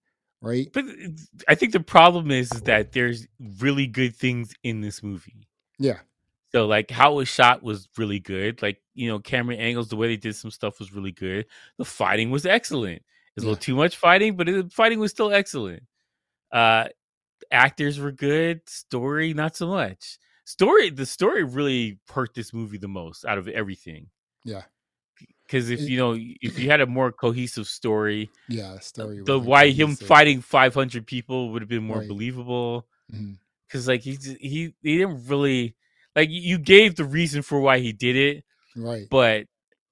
Right. 0.42 0.68
But 0.72 0.86
I 1.48 1.54
think 1.54 1.72
the 1.72 1.80
problem 1.80 2.30
is, 2.30 2.50
is 2.52 2.62
that 2.62 2.92
there's 2.92 3.26
really 3.58 3.86
good 3.86 4.16
things 4.16 4.54
in 4.62 4.80
this 4.80 5.02
movie. 5.02 5.46
Yeah. 5.78 5.98
So 6.52 6.66
like 6.66 6.90
how 6.90 7.12
it 7.12 7.16
was 7.16 7.28
shot 7.28 7.62
was 7.62 7.88
really 7.97 8.19
good. 8.19 8.61
Like, 8.62 8.78
you 8.95 9.09
know, 9.09 9.19
camera 9.21 9.57
angles, 9.57 9.88
the 9.88 9.97
way 9.97 10.09
they 10.09 10.16
did 10.16 10.35
some 10.35 10.50
stuff 10.50 10.78
was 10.78 10.92
really 10.92 11.12
good. 11.12 11.47
The 11.78 11.85
fighting 11.85 12.30
was 12.30 12.45
excellent. 12.45 13.02
Yeah. 13.37 13.42
a 13.42 13.45
little 13.45 13.57
too 13.57 13.76
much 13.76 13.97
fighting, 13.97 14.37
but 14.37 14.47
the 14.47 14.69
fighting 14.73 14.99
was 14.99 15.11
still 15.11 15.33
excellent. 15.33 15.85
Uh 16.50 16.88
actors 17.52 17.99
were 17.99 18.12
good, 18.12 18.69
story 18.69 19.33
not 19.33 19.57
so 19.57 19.69
much. 19.69 20.19
Story 20.45 20.90
the 20.90 21.07
story 21.07 21.45
really 21.45 22.00
hurt 22.12 22.35
this 22.35 22.52
movie 22.52 22.78
the 22.78 22.88
most 22.88 23.25
out 23.25 23.38
of 23.38 23.47
everything. 23.47 24.09
Yeah. 24.45 24.62
Because 25.47 25.71
if 25.71 25.80
you 25.80 25.99
know, 25.99 26.16
if 26.16 26.59
you 26.59 26.71
had 26.71 26.80
a 26.80 26.87
more 26.99 27.11
cohesive 27.11 27.66
story, 27.66 28.30
yeah, 28.49 28.78
story. 28.78 29.21
The 29.25 29.38
why 29.38 29.71
him 29.71 29.97
fighting 29.97 30.40
five 30.40 30.75
hundred 30.75 31.07
people 31.07 31.50
would 31.50 31.62
have 31.62 31.69
been 31.69 31.83
more 31.83 31.99
right. 31.99 32.09
believable. 32.09 32.87
Because 33.09 33.83
mm-hmm. 33.83 33.88
like 33.88 34.00
he 34.02 34.16
he 34.40 34.75
he 34.83 34.99
didn't 34.99 35.26
really 35.26 35.75
like 36.17 36.29
you 36.31 36.59
gave 36.59 36.97
the 36.97 37.05
reason 37.05 37.43
for 37.43 37.61
why 37.61 37.79
he 37.79 37.93
did 37.93 38.17
it, 38.17 38.45
right? 38.76 39.07
But 39.11 39.47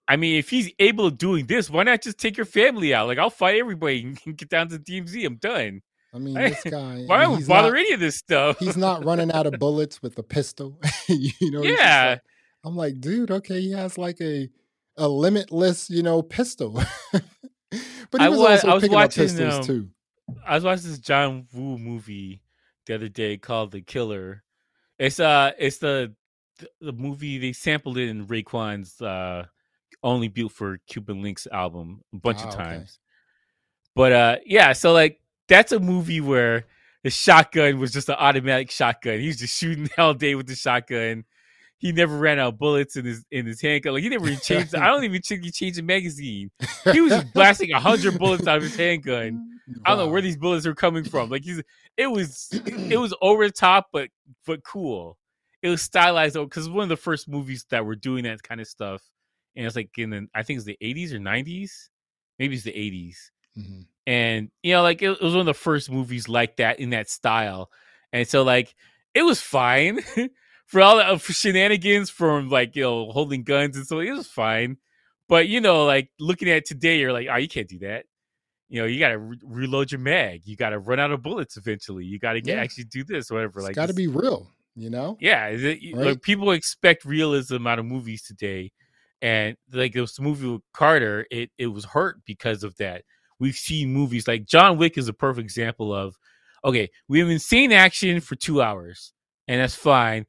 I 0.07 0.17
mean, 0.17 0.39
if 0.39 0.51
he's 0.51 0.73
able 0.79 1.07
of 1.07 1.19
doing 1.19 1.47
this, 1.47 1.69
why 1.69 1.83
not 1.83 2.03
just 2.03 2.19
take 2.19 2.37
your 2.37 2.47
family 2.47 2.95
out? 2.95 3.09
Like 3.09 3.19
I'll 3.19 3.31
fight 3.31 3.59
everybody 3.59 4.03
and 4.25 4.37
get 4.37 4.49
down 4.49 4.69
to 4.69 4.79
DMZ. 4.79 5.27
I'm 5.27 5.37
done. 5.37 5.83
I 6.15 6.19
mean, 6.19 6.35
this 6.35 6.63
guy. 6.71 7.05
why 7.07 7.25
I 7.25 7.27
would 7.27 7.47
bother 7.47 7.73
not, 7.73 7.81
any 7.81 7.93
of 7.93 8.01
this 8.01 8.17
stuff? 8.17 8.59
he's 8.59 8.77
not 8.77 9.05
running 9.05 9.31
out 9.33 9.47
of 9.47 9.55
bullets 9.59 10.03
with 10.03 10.19
a 10.19 10.23
pistol. 10.23 10.81
you 11.09 11.51
know. 11.51 11.63
Yeah. 11.63 12.11
Like, 12.11 12.21
I'm 12.65 12.77
like, 12.77 13.01
dude. 13.01 13.31
Okay, 13.31 13.61
he 13.61 13.73
has 13.73 13.99
like 13.99 14.21
a 14.21 14.49
a 14.97 15.09
limitless, 15.09 15.91
you 15.91 16.03
know, 16.03 16.23
pistol. 16.23 16.83
but 17.13 17.23
he 17.73 17.79
was, 18.17 18.21
I 18.21 18.29
was 18.29 18.41
also 18.41 18.69
I 18.69 18.75
was 18.75 18.83
picking 18.83 18.95
watching, 18.95 19.23
up 19.23 19.29
pistols 19.29 19.55
um, 19.55 19.65
too. 19.65 19.89
I 20.47 20.55
was 20.55 20.65
watching 20.65 20.91
this 20.91 20.99
John 20.99 21.47
Woo 21.53 21.79
movie 21.79 22.43
the 22.87 22.95
other 22.95 23.09
day 23.09 23.37
called 23.37 23.71
The 23.71 23.81
Killer, 23.81 24.43
it's 24.99 25.21
uh, 25.21 25.52
it's 25.59 25.78
the 25.78 26.14
the 26.81 26.93
movie 26.93 27.38
they 27.38 27.52
sampled 27.52 27.99
it 27.99 28.09
in 28.09 28.26
Raekwon's 28.26 29.00
uh, 29.00 29.45
"Only 30.02 30.28
Built 30.28 30.52
for 30.52 30.78
Cuban 30.88 31.23
Linx" 31.23 31.47
album 31.50 32.02
a 32.12 32.19
bunch 32.19 32.40
oh, 32.43 32.49
of 32.49 32.55
times. 32.55 32.99
Okay. 32.99 33.95
But 33.95 34.12
uh, 34.12 34.37
yeah, 34.45 34.73
so 34.73 34.93
like 34.93 35.21
that's 35.49 35.73
a 35.73 35.81
movie 35.81 36.21
where 36.21 36.67
the 37.05 37.11
shotgun 37.11 37.78
was 37.78 37.93
just 37.93 38.09
an 38.09 38.17
automatic 38.19 38.71
shotgun. 38.71 39.21
He 39.21 39.28
was 39.28 39.38
just 39.38 39.57
shooting 39.57 39.88
all 39.99 40.14
day 40.14 40.35
with 40.35 40.47
the 40.47 40.55
shotgun. 40.55 41.25
He 41.78 41.93
never 41.93 42.17
ran 42.17 42.40
out 42.40 42.55
of 42.55 42.59
bullets 42.59 42.97
in 42.97 43.05
his 43.05 43.25
in 43.31 43.47
his 43.47 43.61
handgun. 43.61 43.95
Like 43.95 44.02
he 44.02 44.09
never 44.09 44.35
changed. 44.35 44.75
I 44.75 44.88
don't 44.88 45.05
even 45.05 45.23
think 45.23 45.45
he 45.45 45.52
changed 45.52 45.78
the 45.78 45.83
magazine. 45.83 46.50
He 46.93 47.00
was 47.00 47.12
just 47.12 47.33
blasting 47.33 47.71
hundred 47.71 48.19
bullets 48.19 48.47
out 48.49 48.57
of 48.57 48.64
his 48.64 48.76
handgun. 48.76 49.58
I 49.85 49.91
don't 49.91 49.99
know 49.99 50.09
where 50.09 50.23
these 50.23 50.37
bullets 50.37 50.67
are 50.67 50.75
coming 50.75 51.05
from. 51.05 51.31
Like 51.31 51.45
he's 51.45 51.63
it 51.97 52.07
was 52.07 52.49
it 52.53 52.99
was 52.99 53.15
over 53.21 53.47
the 53.47 53.53
top, 53.53 53.89
but 53.93 54.09
but 54.47 54.63
cool. 54.65 55.19
It 55.63 55.69
was 55.69 55.83
stylized 55.83 56.35
because 56.35 56.69
one 56.69 56.85
of 56.85 56.89
the 56.89 56.97
first 56.97 57.29
movies 57.29 57.67
that 57.71 57.85
were 57.85 57.97
doing 57.97 58.25
that 58.25 58.43
kind 58.43 58.61
of 58.61 58.69
stuff, 58.69 59.03
and 59.57 59.67
it's 59.67 59.77
like 59.77 59.91
in 59.99 60.11
the 60.11 60.29
I 60.35 60.43
think 60.43 60.59
it's 60.59 60.67
the 60.67 60.79
eighties 60.81 61.13
or 61.13 61.19
nineties, 61.19 61.91
maybe 62.39 62.55
it's 62.55 62.65
the 62.65 62.73
80s 62.73 63.17
mm-hmm. 63.59 63.81
and 64.07 64.51
you 64.63 64.73
know, 64.73 64.83
like 64.83 65.03
it, 65.03 65.11
it 65.11 65.21
was 65.21 65.33
one 65.33 65.41
of 65.41 65.47
the 65.47 65.55
first 65.55 65.91
movies 65.91 66.29
like 66.29 66.57
that 66.57 66.81
in 66.81 66.91
that 66.91 67.11
style, 67.11 67.71
and 68.13 68.27
so 68.27 68.43
like 68.43 68.75
it 69.15 69.23
was 69.23 69.41
fine 69.41 70.01
for 70.67 70.81
all 70.81 70.97
the 70.99 71.19
for 71.19 71.33
shenanigans 71.33 72.11
from 72.11 72.49
like 72.49 72.77
you 72.77 72.83
know 72.83 73.11
holding 73.11 73.43
guns 73.43 73.77
and 73.77 73.87
so 73.87 74.01
it 74.01 74.13
was 74.13 74.29
fine, 74.29 74.77
but 75.29 75.49
you 75.49 75.61
know 75.61 75.85
like 75.85 76.11
looking 76.21 76.49
at 76.49 76.65
today, 76.65 76.99
you're 76.99 77.13
like, 77.13 77.29
oh, 77.31 77.37
you 77.37 77.49
can't 77.49 77.69
do 77.69 77.81
that. 77.81 78.05
You 78.69 78.81
know, 78.81 78.87
you 78.87 78.99
got 78.99 79.09
to 79.09 79.19
re- 79.19 79.39
reload 79.45 79.91
your 79.91 80.01
mag. 80.01 80.43
You 80.45 80.57
got 80.57 80.71
to 80.71 80.79
run 80.79 81.01
out 81.01 81.11
of 81.11 81.23
bullets 81.23 81.57
eventually. 81.57 82.05
You 82.05 82.19
got 82.19 82.35
to 82.35 82.41
get 82.41 82.57
Yeah. 82.57 82.63
actually 82.63 82.85
do 82.85 83.03
this, 83.05 83.31
whatever. 83.31 83.61
It's 83.61 83.69
like 83.69 83.77
got 83.77 83.87
to 83.87 83.95
be 83.95 84.07
real, 84.09 84.51
you 84.77 84.91
know. 84.91 85.17
yeah, 85.21 85.47
it, 85.47 85.79
Right. 85.97 86.07
like 86.09 86.23
people 86.23 86.51
expect 86.53 87.05
realism 87.05 87.67
out 87.67 87.79
of 87.79 87.87
movies 87.87 88.23
today, 88.23 88.73
and 89.23 89.57
like 89.73 89.95
this 89.95 90.21
movie 90.21 90.47
with 90.49 90.63
Carter, 90.75 91.27
it 91.31 91.51
it 91.59 91.69
was 91.69 91.85
hurt 91.87 92.19
because 92.27 92.63
of 92.63 92.77
that. 92.77 93.03
We've 93.41 93.55
seen 93.55 93.93
movies 93.93 94.29
like 94.29 94.45
John 94.47 94.77
Wick 94.79 94.99
is 94.99 95.09
a 95.09 95.13
perfect 95.15 95.45
example 95.45 95.95
of 95.95 96.17
okay, 96.65 96.91
we 97.09 97.21
have 97.21 97.31
insane 97.31 97.73
action 97.73 98.21
for 98.21 98.35
two 98.37 98.61
hours, 98.61 99.13
and 99.47 99.61
that's 99.61 99.75
fine, 99.77 100.27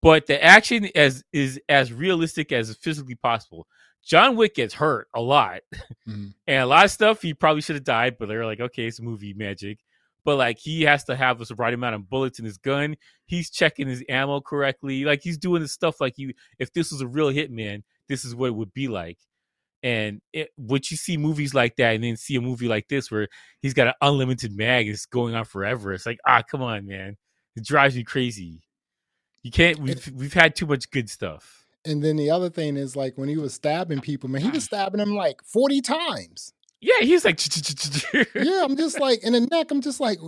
but 0.00 0.26
the 0.26 0.42
action 0.42 0.88
as 0.94 1.22
is 1.32 1.60
as 1.68 1.92
realistic 1.92 2.52
as 2.52 2.74
physically 2.76 3.16
possible. 3.16 3.66
John 4.04 4.36
Wick 4.36 4.54
gets 4.56 4.74
hurt 4.74 5.08
a 5.14 5.20
lot, 5.20 5.60
Mhm. 6.08 6.34
and 6.46 6.62
a 6.62 6.66
lot 6.66 6.84
of 6.84 6.90
stuff 6.90 7.22
he 7.22 7.34
probably 7.34 7.62
should 7.62 7.76
have 7.76 7.84
died, 7.84 8.16
but 8.18 8.28
they're 8.28 8.46
like, 8.46 8.60
okay, 8.60 8.86
it's 8.86 9.00
movie 9.00 9.34
magic. 9.34 9.78
But 10.24 10.36
like 10.36 10.58
he 10.58 10.82
has 10.82 11.04
to 11.04 11.16
have 11.16 11.38
the 11.38 11.54
right 11.56 11.74
amount 11.74 11.96
of 11.96 12.08
bullets 12.08 12.38
in 12.38 12.44
his 12.44 12.58
gun. 12.58 12.96
He's 13.26 13.50
checking 13.50 13.88
his 13.88 14.04
ammo 14.08 14.40
correctly. 14.40 15.04
Like 15.04 15.20
he's 15.22 15.38
doing 15.38 15.62
the 15.62 15.68
stuff 15.68 16.00
like 16.00 16.16
you. 16.18 16.32
If 16.58 16.72
this 16.72 16.92
was 16.92 17.00
a 17.00 17.08
real 17.08 17.32
hitman, 17.32 17.82
this 18.08 18.24
is 18.24 18.34
what 18.34 18.46
it 18.48 18.54
would 18.54 18.72
be 18.72 18.86
like. 18.88 19.18
And 19.82 20.20
it, 20.32 20.50
would 20.56 20.88
you 20.90 20.96
see 20.96 21.16
movies 21.16 21.54
like 21.54 21.74
that, 21.76 21.94
and 21.96 22.04
then 22.04 22.16
see 22.16 22.36
a 22.36 22.40
movie 22.40 22.68
like 22.68 22.86
this 22.88 23.10
where 23.10 23.26
he's 23.62 23.74
got 23.74 23.88
an 23.88 23.94
unlimited 24.00 24.56
mag, 24.56 24.86
and 24.86 24.94
it's 24.94 25.06
going 25.06 25.34
on 25.34 25.44
forever? 25.44 25.92
It's 25.92 26.06
like, 26.06 26.18
ah, 26.26 26.42
come 26.48 26.62
on, 26.62 26.86
man, 26.86 27.16
it 27.56 27.64
drives 27.64 27.96
me 27.96 28.04
crazy. 28.04 28.62
You 29.42 29.50
can't. 29.50 29.78
We've 29.80 30.08
we've 30.14 30.32
had 30.34 30.54
too 30.56 30.66
much 30.66 30.90
good 30.90 31.10
stuff. 31.10 31.61
And 31.84 32.02
then 32.02 32.16
the 32.16 32.30
other 32.30 32.48
thing 32.48 32.76
is 32.76 32.94
like 32.94 33.18
when 33.18 33.28
he 33.28 33.36
was 33.36 33.54
stabbing 33.54 34.00
people, 34.00 34.28
man, 34.30 34.42
he 34.42 34.50
was 34.50 34.64
stabbing 34.70 34.98
them 34.98 35.14
like 35.14 35.42
forty 35.44 35.80
times. 35.80 36.52
Yeah, 36.80 37.00
he's 37.00 37.24
like, 37.24 37.40
yeah, 38.34 38.64
I'm 38.64 38.76
just 38.76 38.98
like 38.98 39.22
in 39.22 39.34
the 39.34 39.40
neck. 39.40 39.70
I'm 39.70 39.80
just 39.80 40.00
like, 40.00 40.18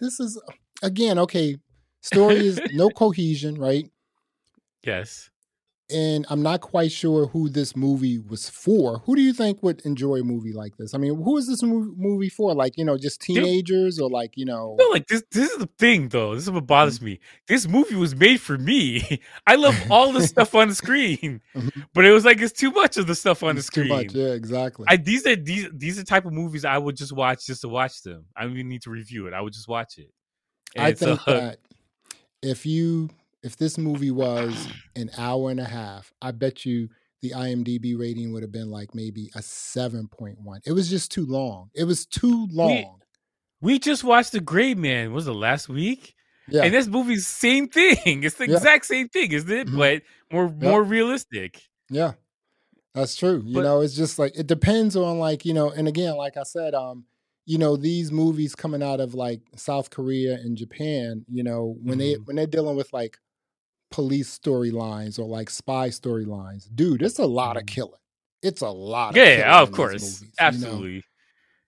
this 0.00 0.20
is 0.20 0.40
again 0.82 1.18
okay. 1.18 1.56
Story 2.00 2.46
is 2.46 2.60
no 2.72 2.90
cohesion, 2.90 3.56
right? 3.56 3.90
yes. 4.84 5.30
And 5.88 6.26
I'm 6.30 6.42
not 6.42 6.62
quite 6.62 6.90
sure 6.90 7.26
who 7.28 7.48
this 7.48 7.76
movie 7.76 8.18
was 8.18 8.50
for. 8.50 8.98
Who 9.06 9.14
do 9.14 9.22
you 9.22 9.32
think 9.32 9.62
would 9.62 9.82
enjoy 9.82 10.16
a 10.16 10.24
movie 10.24 10.52
like 10.52 10.76
this? 10.76 10.94
I 10.94 10.98
mean, 10.98 11.14
who 11.22 11.36
is 11.36 11.46
this 11.46 11.62
movie 11.62 12.28
for? 12.28 12.54
Like, 12.56 12.76
you 12.76 12.84
know, 12.84 12.98
just 12.98 13.20
teenagers 13.20 14.00
or 14.00 14.10
like, 14.10 14.32
you 14.36 14.44
know, 14.44 14.74
No, 14.80 14.88
like 14.88 15.06
this. 15.06 15.22
This 15.30 15.48
is 15.52 15.58
the 15.58 15.68
thing, 15.78 16.08
though. 16.08 16.34
This 16.34 16.42
is 16.42 16.50
what 16.50 16.66
bothers 16.66 17.00
me. 17.00 17.20
This 17.46 17.68
movie 17.68 17.94
was 17.94 18.16
made 18.16 18.40
for 18.40 18.58
me. 18.58 19.20
I 19.46 19.54
love 19.54 19.76
all 19.90 20.10
the 20.10 20.26
stuff 20.26 20.56
on 20.56 20.66
the 20.66 20.74
screen, 20.74 21.40
Mhm. 21.54 21.84
but 21.94 22.04
it 22.04 22.10
was 22.10 22.24
like 22.24 22.40
it's 22.40 22.52
too 22.58 22.72
much 22.72 22.96
of 22.96 23.06
the 23.06 23.14
stuff 23.14 23.44
on 23.44 23.54
the 23.54 23.60
it's 23.60 23.70
too 23.70 23.82
screen. 23.84 23.96
much. 23.96 24.12
Yeah, 24.12 24.30
exactly. 24.32 24.86
I 24.88 24.96
these 24.96 25.24
are 25.24 25.36
these 25.36 25.68
these 25.72 25.98
are 25.98 26.02
the 26.02 26.06
type 26.06 26.26
of 26.26 26.32
movies 26.32 26.64
I 26.64 26.78
would 26.78 26.96
just 26.96 27.12
watch 27.12 27.46
just 27.46 27.60
to 27.60 27.68
watch 27.68 28.02
them. 28.02 28.24
I 28.36 28.42
don't 28.42 28.54
even 28.54 28.68
need 28.68 28.82
to 28.82 28.90
review 28.90 29.28
it. 29.28 29.34
I 29.34 29.40
would 29.40 29.52
just 29.52 29.68
watch 29.68 29.98
it. 29.98 30.10
I 30.76 30.88
And 30.88 30.98
so- 30.98 31.06
think 31.14 31.24
that 31.26 31.58
if 32.42 32.66
you 32.66 33.10
if 33.46 33.56
this 33.56 33.78
movie 33.78 34.10
was 34.10 34.68
an 34.96 35.10
hour 35.16 35.50
and 35.50 35.60
a 35.60 35.64
half, 35.64 36.12
I 36.20 36.32
bet 36.32 36.66
you 36.66 36.88
the 37.22 37.30
IMDb 37.30 37.98
rating 37.98 38.32
would 38.32 38.42
have 38.42 38.52
been 38.52 38.70
like 38.70 38.94
maybe 38.94 39.30
a 39.34 39.42
seven 39.42 40.08
point 40.08 40.38
one. 40.40 40.60
It 40.66 40.72
was 40.72 40.90
just 40.90 41.10
too 41.10 41.24
long. 41.26 41.70
It 41.74 41.84
was 41.84 42.04
too 42.06 42.46
long. 42.50 43.00
we 43.60 43.78
just 43.78 44.04
watched 44.04 44.32
The 44.32 44.40
Gray 44.40 44.74
Man. 44.74 45.12
Was 45.12 45.26
it 45.26 45.32
last 45.32 45.68
week? 45.68 46.14
yeah, 46.48 46.62
And 46.62 46.74
this 46.74 46.86
movie's 46.86 47.26
same 47.26 47.68
thing. 47.78 48.22
It's 48.24 48.36
the 48.36 48.48
Yeah. 48.48 48.56
exact 48.56 48.84
same 48.86 49.08
thing, 49.08 49.32
isn't 49.32 49.50
it? 49.50 49.68
Mhm. 49.68 49.78
But 49.78 50.02
more 50.30 50.48
more 50.50 50.82
realistic. 50.82 51.62
yeah, 51.90 52.12
that's 52.94 53.16
true. 53.16 53.42
You 53.46 53.54
But- 53.54 53.62
know, 53.62 53.80
it's 53.80 53.94
just 53.96 54.18
like 54.18 54.36
it 54.38 54.46
depends 54.46 54.94
on 54.96 55.18
like 55.18 55.44
you 55.44 55.54
know, 55.54 55.70
and 55.70 55.88
again, 55.88 56.16
like 56.16 56.36
I 56.36 56.42
said, 56.42 56.74
um, 56.74 57.04
you 57.46 57.58
know, 57.58 57.76
these 57.76 58.10
movies 58.12 58.54
coming 58.54 58.82
out 58.82 59.00
of 59.00 59.14
like 59.14 59.40
South 59.56 59.88
Korea 59.90 60.34
and 60.34 60.56
Japan, 60.56 61.24
you 61.30 61.42
know, 61.44 61.76
when 61.82 61.98
they 61.98 62.14
Mhm. 62.16 62.26
when 62.26 62.36
they're 62.36 62.46
dealing 62.46 62.76
with 62.76 62.92
like 62.92 63.16
police 63.96 64.38
storylines 64.38 65.18
or 65.18 65.24
like 65.26 65.48
spy 65.50 65.88
storylines, 65.88 66.68
dude, 66.76 67.02
it's 67.02 67.18
a 67.18 67.26
lot 67.26 67.56
of 67.56 67.64
Mhm. 67.64 67.66
killing. 67.66 68.00
It's 68.42 68.60
a 68.60 68.68
lot. 68.70 69.16
Of 69.16 69.22
Yeah, 69.22 69.38
yeah, 69.38 69.62
of 69.62 69.70
course, 69.72 69.94
movies, 69.94 70.42
you 70.44 70.58
know? 70.58 70.88
absolutely. 70.88 71.02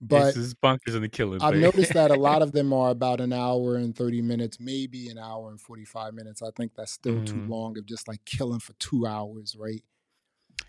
But 0.00 0.36
this 0.36 0.36
is 0.36 0.54
bunkers 0.54 0.94
and 0.96 1.04
the 1.04 1.10
killing. 1.10 1.40
I've 1.40 1.54
noticed 1.54 1.92
that 1.92 2.10
a 2.10 2.16
lot 2.16 2.42
of 2.42 2.52
them 2.52 2.72
are 2.72 2.90
about 2.90 3.20
an 3.20 3.32
hour 3.32 3.76
and 3.76 3.94
30 3.94 4.20
minutes, 4.22 4.58
maybe 4.58 5.08
an 5.08 5.18
hour 5.18 5.50
and 5.50 5.60
45 5.60 6.14
minutes. 6.14 6.42
I 6.42 6.50
think 6.56 6.74
that's 6.74 6.92
still 6.92 7.22
too 7.22 7.40
Mhm. 7.40 7.46
long 7.46 7.78
of 7.78 7.86
just 7.86 8.08
like 8.08 8.24
killing 8.24 8.58
for 8.60 8.72
two 8.74 9.06
hours, 9.06 9.54
right? 9.56 9.82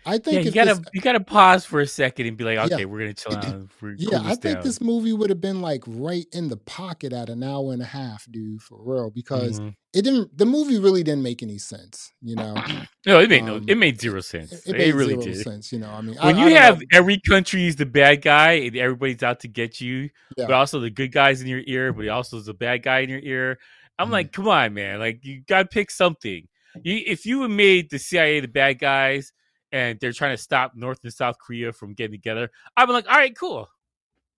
I 0.06 0.16
think 0.18 0.34
yeah, 0.36 0.40
you 0.40 0.50
gotta 0.52 0.74
this, 0.76 0.84
you 0.94 1.00
gotta 1.02 1.20
pause 1.20 1.64
for 1.66 1.80
a 1.80 1.86
second 1.86 2.26
and 2.26 2.36
be 2.36 2.44
like, 2.44 2.56
Yeah. 2.56 2.74
okay, 2.74 2.84
we're 2.86 3.00
gonna 3.00 3.12
chill 3.14 3.32
out. 3.36 3.68
Yeah, 3.98 4.20
I 4.24 4.34
think 4.34 4.56
down. 4.56 4.62
this 4.64 4.80
movie 4.80 5.12
would 5.12 5.28
have 5.30 5.40
been 5.40 5.60
like 5.60 5.82
right 5.86 6.24
in 6.32 6.48
the 6.48 6.56
pocket 6.56 7.12
at 7.12 7.28
an 7.28 7.42
hour 7.42 7.72
and 7.72 7.82
a 7.82 7.86
half, 7.86 8.26
dude, 8.30 8.62
for 8.62 8.78
real, 8.82 9.10
because 9.10 9.60
Mhm. 9.60 9.74
it 9.92 10.02
didn't, 10.02 10.36
the 10.38 10.46
movie 10.46 10.78
really 10.78 11.02
didn't 11.02 11.22
make 11.22 11.42
any 11.42 11.58
sense, 11.58 12.12
you 12.22 12.34
know? 12.34 12.54
no, 13.06 13.20
it 13.20 13.28
made 13.28 13.44
no, 13.44 13.56
um, 13.56 13.64
it 13.68 13.76
made 13.76 14.00
zero 14.00 14.20
sense. 14.22 14.52
It, 14.66 14.74
It, 14.74 14.80
it 14.88 14.94
really 14.94 15.20
zero 15.20 15.22
did. 15.34 15.42
sense, 15.42 15.70
you 15.72 15.78
know? 15.78 15.90
I 15.90 16.00
mean, 16.00 16.16
When 16.16 16.36
I, 16.36 16.40
you 16.48 16.56
I 16.56 16.58
have 16.60 16.80
know. 16.80 16.86
every 16.92 17.20
country 17.20 17.66
is 17.66 17.76
the 17.76 17.86
bad 17.86 18.22
guy 18.22 18.52
and 18.52 18.76
everybody's 18.76 19.22
out 19.22 19.40
to 19.40 19.48
get 19.48 19.80
you, 19.82 20.08
Yeah. 20.38 20.46
but 20.46 20.52
also 20.54 20.80
the 20.80 20.90
good 20.90 21.12
guys 21.12 21.42
in 21.42 21.46
your 21.48 21.62
ear, 21.66 21.92
but 21.92 22.02
he 22.04 22.08
also 22.08 22.38
is 22.38 22.46
the 22.46 22.54
bad 22.54 22.82
guy 22.82 23.00
in 23.00 23.10
your 23.10 23.20
ear. 23.22 23.58
I'm 23.98 24.08
Mhm. 24.08 24.12
like, 24.12 24.32
come 24.32 24.48
on, 24.48 24.72
man! 24.72 24.98
Like 24.98 25.20
you 25.26 25.42
gotta 25.46 25.68
pick 25.68 25.90
something. 25.90 26.48
You, 26.82 27.02
if 27.06 27.26
you 27.26 27.42
had 27.42 27.50
made 27.50 27.90
the 27.90 27.98
CIA 27.98 28.40
the 28.40 28.48
bad 28.48 28.78
guys 28.78 29.30
and 29.72 29.98
they're 30.00 30.12
trying 30.12 30.36
to 30.36 30.42
stop 30.42 30.72
North 30.74 31.00
and 31.04 31.12
South 31.12 31.38
Korea 31.38 31.72
from 31.72 31.94
getting 31.94 32.12
together, 32.12 32.50
I'm 32.76 32.88
like, 32.88 33.08
all 33.08 33.16
right, 33.16 33.36
cool, 33.36 33.56
all 33.56 33.68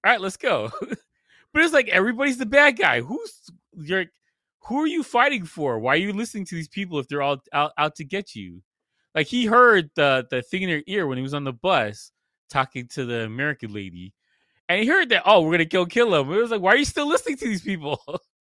right, 0.04 0.20
let's 0.20 0.36
go. 0.36 0.70
but 0.80 1.62
it's 1.62 1.72
like 1.72 1.88
everybody's 1.88 2.38
the 2.38 2.46
bad 2.46 2.76
guy. 2.76 3.00
Who's 3.00 3.50
you're? 3.76 4.06
Who 4.66 4.80
are 4.80 4.86
you 4.86 5.02
fighting 5.02 5.44
for? 5.44 5.78
Why 5.78 5.94
are 5.94 5.96
you 5.96 6.12
listening 6.12 6.44
to 6.46 6.54
these 6.54 6.68
people 6.68 6.98
if 6.98 7.08
they're 7.08 7.22
all 7.22 7.42
out, 7.52 7.72
out 7.78 7.96
to 7.96 8.04
get 8.04 8.34
you? 8.34 8.62
Like 9.14 9.26
he 9.26 9.46
heard 9.46 9.90
the 9.94 10.26
the 10.30 10.42
thing 10.42 10.62
in 10.62 10.70
her 10.70 10.82
ear 10.86 11.06
when 11.06 11.18
he 11.18 11.22
was 11.22 11.34
on 11.34 11.44
the 11.44 11.52
bus 11.52 12.12
talking 12.50 12.86
to 12.88 13.04
the 13.04 13.24
American 13.24 13.72
lady, 13.72 14.12
and 14.68 14.80
he 14.80 14.86
heard 14.86 15.10
that 15.10 15.22
oh 15.26 15.42
we're 15.42 15.52
gonna 15.52 15.64
go 15.64 15.86
kill 15.86 16.14
him. 16.14 16.32
It 16.32 16.40
was 16.40 16.50
like 16.50 16.60
why 16.60 16.72
are 16.72 16.76
you 16.76 16.84
still 16.84 17.08
listening 17.08 17.36
to 17.38 17.46
these 17.46 17.62
people? 17.62 18.00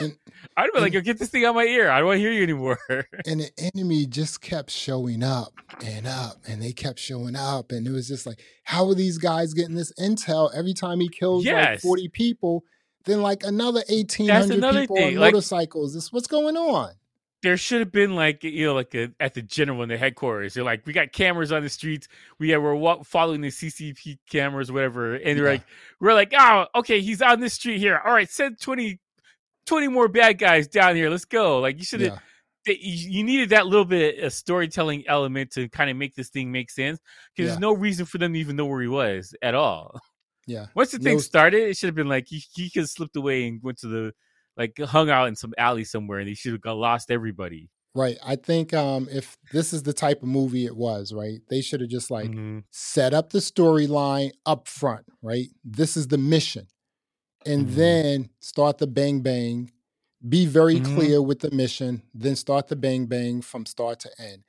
And- 0.00 0.16
I'd 0.56 0.70
be 0.72 0.80
like, 0.80 0.92
Yo, 0.92 1.00
get 1.00 1.18
this 1.18 1.30
thing 1.30 1.44
out 1.44 1.54
my 1.54 1.64
ear. 1.64 1.90
I 1.90 1.98
don't 1.98 2.06
want 2.06 2.16
to 2.18 2.20
hear 2.20 2.32
you 2.32 2.42
anymore. 2.42 2.78
and 2.88 3.40
the 3.40 3.50
enemy 3.74 4.06
just 4.06 4.40
kept 4.40 4.70
showing 4.70 5.22
up 5.22 5.52
and 5.84 6.06
up 6.06 6.36
and 6.46 6.62
they 6.62 6.72
kept 6.72 6.98
showing 6.98 7.34
up 7.36 7.72
and 7.72 7.86
it 7.86 7.90
was 7.90 8.06
just 8.06 8.26
like 8.26 8.40
how 8.64 8.86
are 8.88 8.94
these 8.94 9.18
guys 9.18 9.54
getting 9.54 9.74
this 9.74 9.92
intel 9.98 10.50
every 10.54 10.74
time 10.74 11.00
he 11.00 11.08
kills 11.08 11.44
like 11.46 11.80
40 11.80 12.08
people 12.08 12.64
then 13.04 13.20
like 13.22 13.42
another 13.42 13.82
1800 13.88 14.56
another 14.58 14.80
people 14.82 14.96
thing, 14.96 15.14
on 15.16 15.20
like- 15.20 15.32
motorcycles 15.32 15.94
this 15.94 16.12
what's 16.12 16.26
going 16.28 16.56
on 16.56 16.92
there 17.42 17.56
should 17.58 17.80
have 17.80 17.92
been 17.92 18.14
like 18.14 18.42
you 18.44 18.66
know 18.66 18.74
like 18.74 18.94
a, 18.94 19.10
at 19.20 19.34
the 19.34 19.42
general 19.42 19.82
in 19.82 19.90
the 19.90 19.98
headquarters. 19.98 20.54
They're 20.54 20.64
like, 20.64 20.86
we 20.86 20.94
got 20.94 21.12
cameras 21.12 21.52
on 21.52 21.62
the 21.62 21.68
streets. 21.68 22.08
We 22.38 22.48
have, 22.50 22.62
we're 22.62 23.04
following 23.04 23.42
the 23.42 23.48
CCP 23.48 24.16
cameras, 24.30 24.72
whatever. 24.72 25.14
And 25.16 25.36
they're 25.38 25.44
Yeah. 25.44 25.50
like, 25.52 25.62
we're 26.00 26.14
like, 26.14 26.32
oh, 26.34 26.64
okay, 26.76 27.02
he's 27.02 27.20
on 27.20 27.40
this 27.40 27.52
street 27.52 27.80
here. 27.80 28.00
All 28.02 28.14
right, 28.14 28.30
send 28.30 28.58
20, 28.60 28.98
20 29.66 29.88
more 29.88 30.08
bad 30.08 30.38
guys 30.38 30.68
down 30.68 30.96
here. 30.96 31.08
Let's 31.10 31.24
go. 31.24 31.60
Like 31.60 31.78
you 31.78 31.84
should 31.84 32.00
have. 32.02 32.12
yeah 32.14 32.18
you 32.66 33.22
needed 33.24 33.50
that 33.50 33.66
little 33.66 33.84
bit 33.84 34.18
of 34.24 34.32
storytelling 34.32 35.04
element 35.06 35.50
to 35.50 35.68
kind 35.68 35.90
of 35.90 35.98
make 35.98 36.14
this 36.14 36.30
thing 36.30 36.50
make 36.50 36.70
sense 36.70 36.98
because 37.36 37.44
Yeah. 37.44 37.46
there's 37.48 37.60
no 37.60 37.74
reason 37.74 38.06
for 38.06 38.16
them 38.16 38.32
to 38.32 38.38
even 38.38 38.56
know 38.56 38.64
where 38.64 38.80
he 38.80 38.88
was 38.88 39.34
at 39.42 39.54
all. 39.54 40.00
yeah 40.46 40.66
Once 40.74 40.90
the 40.92 40.98
thing 40.98 41.16
No- 41.16 41.20
started, 41.20 41.60
it 41.68 41.76
should 41.76 41.88
have 41.88 41.94
been 41.94 42.08
like 42.08 42.24
he, 42.26 42.42
he 42.54 42.70
could 42.70 42.80
have 42.84 42.88
slipped 42.88 43.16
away 43.16 43.46
and 43.46 43.60
went 43.62 43.76
to 43.80 43.88
the 43.88 44.12
like 44.56 44.78
hung 44.78 45.10
out 45.10 45.28
in 45.28 45.36
some 45.36 45.52
alley 45.58 45.84
somewhere 45.84 46.20
and 46.20 46.26
they 46.28 46.32
should 46.32 46.52
have 46.52 46.62
got 46.62 46.78
lost 46.78 47.10
everybody. 47.10 47.68
right 47.94 48.16
i 48.24 48.34
think 48.34 48.72
um 48.72 49.08
if 49.12 49.36
this 49.52 49.74
is 49.74 49.82
the 49.82 49.92
type 49.92 50.22
of 50.22 50.28
movie 50.28 50.64
it 50.64 50.74
was 50.76 51.12
right 51.12 51.40
they 51.50 51.60
should 51.60 51.80
have 51.82 51.90
just 51.90 52.10
like 52.10 52.30
Mhm. 52.30 52.62
set 52.70 53.12
up 53.12 53.28
the 53.30 53.40
storyline 53.40 54.30
up 54.46 54.68
front, 54.68 55.04
right? 55.22 55.48
This 55.64 55.96
is 55.98 56.08
the 56.08 56.18
mission. 56.18 56.66
And 57.46 57.68
Mhm. 57.68 57.74
then 57.76 58.30
start 58.40 58.78
the 58.78 58.86
bang 58.86 59.20
bang. 59.22 59.72
Be 60.28 60.46
very 60.46 60.80
Mhm. 60.80 60.94
clear 60.96 61.22
with 61.22 61.40
the 61.40 61.50
mission, 61.50 62.02
then 62.14 62.36
start 62.36 62.68
the 62.68 62.76
bang 62.76 63.06
bang 63.06 63.42
from 63.42 63.66
start 63.66 64.00
to 64.00 64.10
end. 64.20 64.44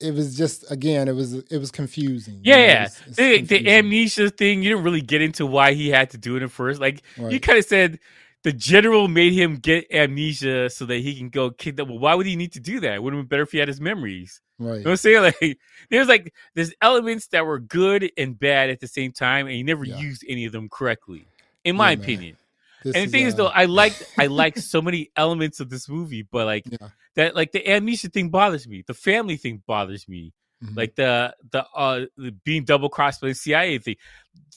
It 0.00 0.14
was 0.14 0.36
just 0.36 0.70
again, 0.70 1.08
it 1.08 1.14
was 1.14 1.34
it 1.34 1.58
was 1.58 1.70
confusing. 1.72 2.44
you 2.50 2.52
Yeah, 2.52 2.56
know, 2.56 2.72
it 2.72 2.82
was- 2.84 3.16
The, 3.16 3.42
the 3.42 3.66
confusing. 3.66 3.68
amnesia 3.68 4.30
thing, 4.30 4.62
you 4.62 4.70
didn't 4.70 4.84
really 4.84 5.02
get 5.02 5.22
into 5.22 5.46
why 5.46 5.74
he 5.74 5.88
had 5.90 6.10
to 6.10 6.18
do 6.18 6.36
it 6.36 6.42
at 6.42 6.50
first. 6.52 6.80
Like 6.80 7.02
you 7.30 7.40
kind 7.40 7.58
of 7.58 7.64
said 7.66 7.98
the 8.44 8.52
general 8.52 9.08
made 9.08 9.32
him 9.34 9.56
get 9.56 9.86
amnesia 9.92 10.70
so 10.70 10.86
that 10.86 10.98
he 10.98 11.16
can 11.16 11.30
go 11.30 11.50
kidnap. 11.50 11.88
Well, 11.88 11.98
why 11.98 12.14
would 12.14 12.26
he 12.26 12.36
need 12.36 12.52
to 12.52 12.60
do 12.60 12.80
that? 12.80 12.94
It 12.94 13.02
would 13.02 13.14
have 13.14 13.22
been 13.22 13.28
better 13.28 13.42
if 13.44 13.52
he 13.52 13.58
had 13.58 13.68
his 13.68 13.80
memories. 13.80 14.40
Right. 14.58 14.78
You 14.78 14.84
know 14.84 14.90
what 14.90 14.92
I'm 14.92 14.96
saying? 14.98 15.22
Like 15.42 15.58
there's 15.90 16.08
like 16.08 16.34
there's 16.54 16.72
elements 16.82 17.28
that 17.28 17.46
were 17.46 17.58
good 17.60 18.10
and 18.18 18.38
bad 18.38 18.70
at 18.70 18.80
the 18.80 18.88
same 18.88 19.12
time, 19.12 19.46
and 19.46 19.56
he 19.56 19.62
never 19.64 19.84
Yeah. 19.84 19.98
used 20.00 20.24
any 20.28 20.44
of 20.46 20.52
them 20.52 20.68
correctly. 20.68 21.26
In 21.66 21.76
my 21.76 21.90
Yeah, 21.92 21.98
opinion. 21.98 22.36
This 22.84 22.94
and 22.96 23.06
the 23.08 23.10
thing 23.12 23.26
is, 23.26 23.34
uh, 23.34 23.36
though, 23.38 23.46
I 23.48 23.64
like 23.66 23.94
I 24.18 24.26
like 24.26 24.56
so 24.58 24.80
many 24.80 25.10
elements 25.16 25.60
of 25.60 25.68
this 25.70 25.88
movie, 25.88 26.22
but 26.22 26.46
like 26.46 26.64
Yeah. 26.70 26.88
that, 27.16 27.34
like 27.34 27.52
the 27.52 27.62
amnesia 27.68 28.08
thing 28.08 28.28
bothers 28.30 28.66
me. 28.68 28.84
The 28.86 28.94
family 28.94 29.36
thing 29.36 29.62
bothers 29.66 30.06
me. 30.08 30.32
mhm. 30.64 30.76
Like 30.76 30.94
the 30.94 31.34
the 31.52 31.66
uh 31.74 32.06
the 32.16 32.30
being 32.44 32.64
double 32.64 32.88
crossed 32.88 33.20
by 33.20 33.28
the 33.28 33.34
CIA 33.34 33.78
thing. 33.78 33.96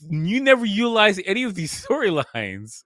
You 0.10 0.40
never 0.42 0.66
utilize 0.66 1.20
any 1.26 1.44
of 1.44 1.56
these 1.56 1.74
storylines. 1.86 2.84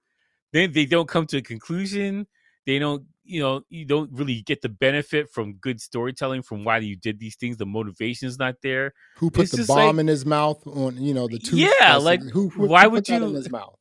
Then 0.54 0.72
they 0.72 0.86
don't 0.86 1.08
come 1.10 1.26
to 1.28 1.38
a 1.38 1.42
conclusion. 1.42 2.28
They 2.66 2.78
don't, 2.80 3.04
you 3.26 3.42
know, 3.42 3.64
you 3.70 3.86
don't 3.86 4.12
really 4.14 4.42
get 4.44 4.62
the 4.62 4.70
benefit 4.70 5.30
from 5.30 5.54
good 5.56 5.82
storytelling 5.82 6.44
from 6.44 6.64
why 6.64 6.78
you 6.78 6.96
did 6.96 7.20
these 7.20 7.36
things. 7.36 7.58
The 7.58 7.66
motivation 7.66 8.28
is 8.28 8.38
not 8.38 8.56
there. 8.62 8.94
who 9.18 9.30
put 9.32 9.44
it's 9.46 9.52
the 9.58 9.66
bomb 9.66 9.78
like- 9.98 10.00
in 10.02 10.08
his 10.08 10.26
mouth 10.26 10.66
on 10.68 11.02
you 11.02 11.14
know 11.14 11.28
the 11.28 11.40
two. 11.40 11.58
Yeah, 11.58 11.98
like, 11.98 12.22
who, 12.22 12.50
who 12.50 12.68
why 12.68 12.84
who 12.84 12.92
would 12.92 13.10
you- 13.10 13.16
in 13.16 13.34
his 13.34 13.50
mouth? 13.50 13.78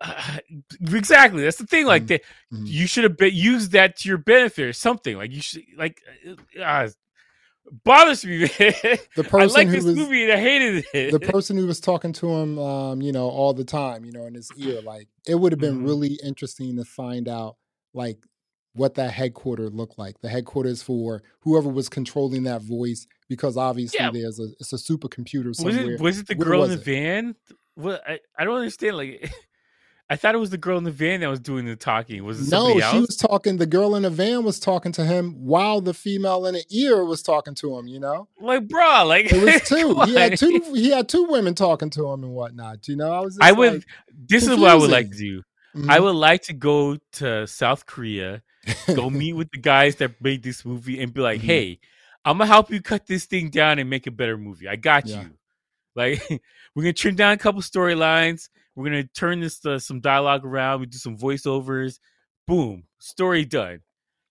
exactly. 0.94 1.42
That's 1.42 1.56
the 1.58 1.66
thing. 1.66 1.86
Like 1.86 2.06
that, 2.08 2.22
Mhm. 2.52 2.66
you 2.66 2.86
should 2.86 3.04
have 3.04 3.16
been 3.16 3.34
used 3.34 3.72
that 3.72 3.96
to 3.98 4.08
your 4.08 4.18
benefit 4.18 4.64
or 4.64 4.72
something. 4.72 5.16
Like 5.16 5.30
you 5.32 5.40
should 5.42 5.62
like 5.76 6.00
uh, 6.60 6.88
bothers 7.84 8.24
me. 8.24 8.40
Man. 8.40 8.50
The 9.16 9.24
I 9.24 9.28
person 9.28 9.54
like 9.56 9.68
who 9.68 9.74
this 9.74 9.84
was 9.84 9.96
movie 9.96 10.24
and 10.24 10.32
I 10.32 10.36
hated 10.40 10.84
it. 10.92 11.10
the 11.12 11.20
person 11.20 11.56
who 11.56 11.66
was 11.66 11.80
talking 11.80 12.12
to 12.14 12.28
him, 12.30 12.58
um, 12.58 13.00
you 13.02 13.12
know, 13.12 13.28
all 13.28 13.52
the 13.54 13.64
time, 13.64 14.04
you 14.04 14.12
know, 14.12 14.26
in 14.26 14.34
his 14.34 14.50
ear, 14.56 14.80
like 14.84 15.08
it 15.26 15.34
would 15.36 15.52
have 15.52 15.60
been 15.60 15.80
Mhm. 15.82 15.86
really 15.86 16.18
interesting 16.24 16.76
to 16.76 16.84
find 16.84 17.28
out, 17.28 17.56
like, 17.94 18.18
what 18.72 18.94
that 18.94 19.10
headquarter 19.12 19.68
looked 19.68 19.98
like. 19.98 20.20
The 20.20 20.28
headquarters 20.28 20.80
for 20.80 21.22
whoever 21.40 21.68
was 21.68 21.88
controlling 21.88 22.44
that 22.44 22.62
voice, 22.62 23.06
because 23.28 23.56
obviously 23.56 23.98
Yeah. 23.98 24.10
there's 24.12 24.38
a 24.38 24.44
it's 24.60 24.72
a 24.72 24.76
supercomputer 24.76 25.46
was 25.64 25.76
it 25.76 26.00
was 26.00 26.18
it 26.20 26.28
the 26.28 26.36
Where 26.36 26.46
girl 26.48 26.62
in 26.64 26.70
the 26.70 26.76
it? 26.76 26.84
van? 26.84 27.34
What 27.74 28.00
I, 28.08 28.20
I 28.38 28.44
don't 28.44 28.56
understand. 28.58 28.96
Like 28.96 29.32
I 30.12 30.16
thought 30.16 30.34
it 30.34 30.38
was 30.38 30.50
the 30.50 30.58
girl 30.58 30.76
in 30.76 30.82
the 30.82 30.90
van 30.90 31.20
that 31.20 31.28
was 31.28 31.38
doing 31.38 31.64
the 31.66 31.76
talking. 31.76 32.24
Was 32.24 32.40
it 32.48 32.50
No, 32.50 32.70
somebody 32.70 32.80
she 32.96 33.00
was 33.00 33.16
talking. 33.16 33.58
The 33.58 33.66
girl 33.66 33.94
in 33.94 34.02
the 34.02 34.10
van 34.10 34.42
was 34.42 34.58
talking 34.58 34.90
to 34.92 35.04
him 35.04 35.34
while 35.46 35.80
the 35.80 35.94
female 35.94 36.46
in 36.46 36.54
the 36.54 36.64
ear 36.70 37.04
was 37.04 37.22
talking 37.22 37.54
to 37.56 37.78
him. 37.78 37.86
You 37.86 38.00
know, 38.00 38.26
like, 38.40 38.66
bro, 38.66 39.04
like 39.06 39.32
it 39.32 39.40
was 39.40 39.62
two. 39.68 39.94
he 40.06 40.14
had 40.14 40.36
two. 40.36 40.60
He 40.74 40.90
had 40.90 41.08
two 41.08 41.24
women 41.30 41.54
talking 41.54 41.90
to 41.90 42.08
him 42.10 42.24
and 42.24 42.32
whatnot. 42.32 42.88
You 42.88 42.96
know, 42.96 43.12
I 43.12 43.20
was. 43.20 43.36
Just 43.36 43.42
I 43.48 43.52
would. 43.52 43.72
like, 43.74 43.84
this 44.28 44.42
is 44.48 44.58
what 44.58 44.70
I 44.70 44.74
would 44.74 44.90
like 44.90 45.10
to 45.12 45.16
do. 45.16 45.42
mhm, 45.76 45.88
I 45.88 46.00
would 46.00 46.16
like 46.16 46.42
to 46.42 46.54
go 46.54 46.98
to 47.12 47.46
South 47.46 47.86
Korea, 47.86 48.42
go 48.92 49.10
meet 49.10 49.34
with 49.34 49.50
the 49.52 49.58
guys 49.60 49.94
that 49.96 50.20
made 50.20 50.42
this 50.42 50.64
movie, 50.64 51.00
and 51.00 51.14
be 51.14 51.20
like, 51.20 51.40
Mhm. 51.40 51.44
"Hey, 51.44 51.80
I'm 52.24 52.38
gonna 52.38 52.46
help 52.48 52.70
you 52.72 52.82
cut 52.82 53.06
this 53.06 53.26
thing 53.26 53.50
down 53.50 53.78
and 53.78 53.88
make 53.88 54.08
a 54.08 54.10
better 54.10 54.36
movie. 54.36 54.66
I 54.66 54.74
got 54.74 55.06
Yeah. 55.06 55.22
you. 55.22 55.30
Like, 55.94 56.20
we're 56.74 56.82
gonna 56.82 56.92
trim 56.94 57.14
down 57.14 57.32
a 57.32 57.36
couple 57.38 57.60
storylines. 57.62 58.48
We're 58.74 58.84
gonna 58.84 59.04
turn 59.04 59.40
this 59.40 59.60
to 59.60 59.80
some 59.80 60.00
dialogue 60.00 60.44
around. 60.44 60.80
We 60.80 60.86
do 60.86 60.98
some 60.98 61.16
voiceovers. 61.18 61.98
Boom, 62.46 62.84
story 62.98 63.44
done. 63.44 63.80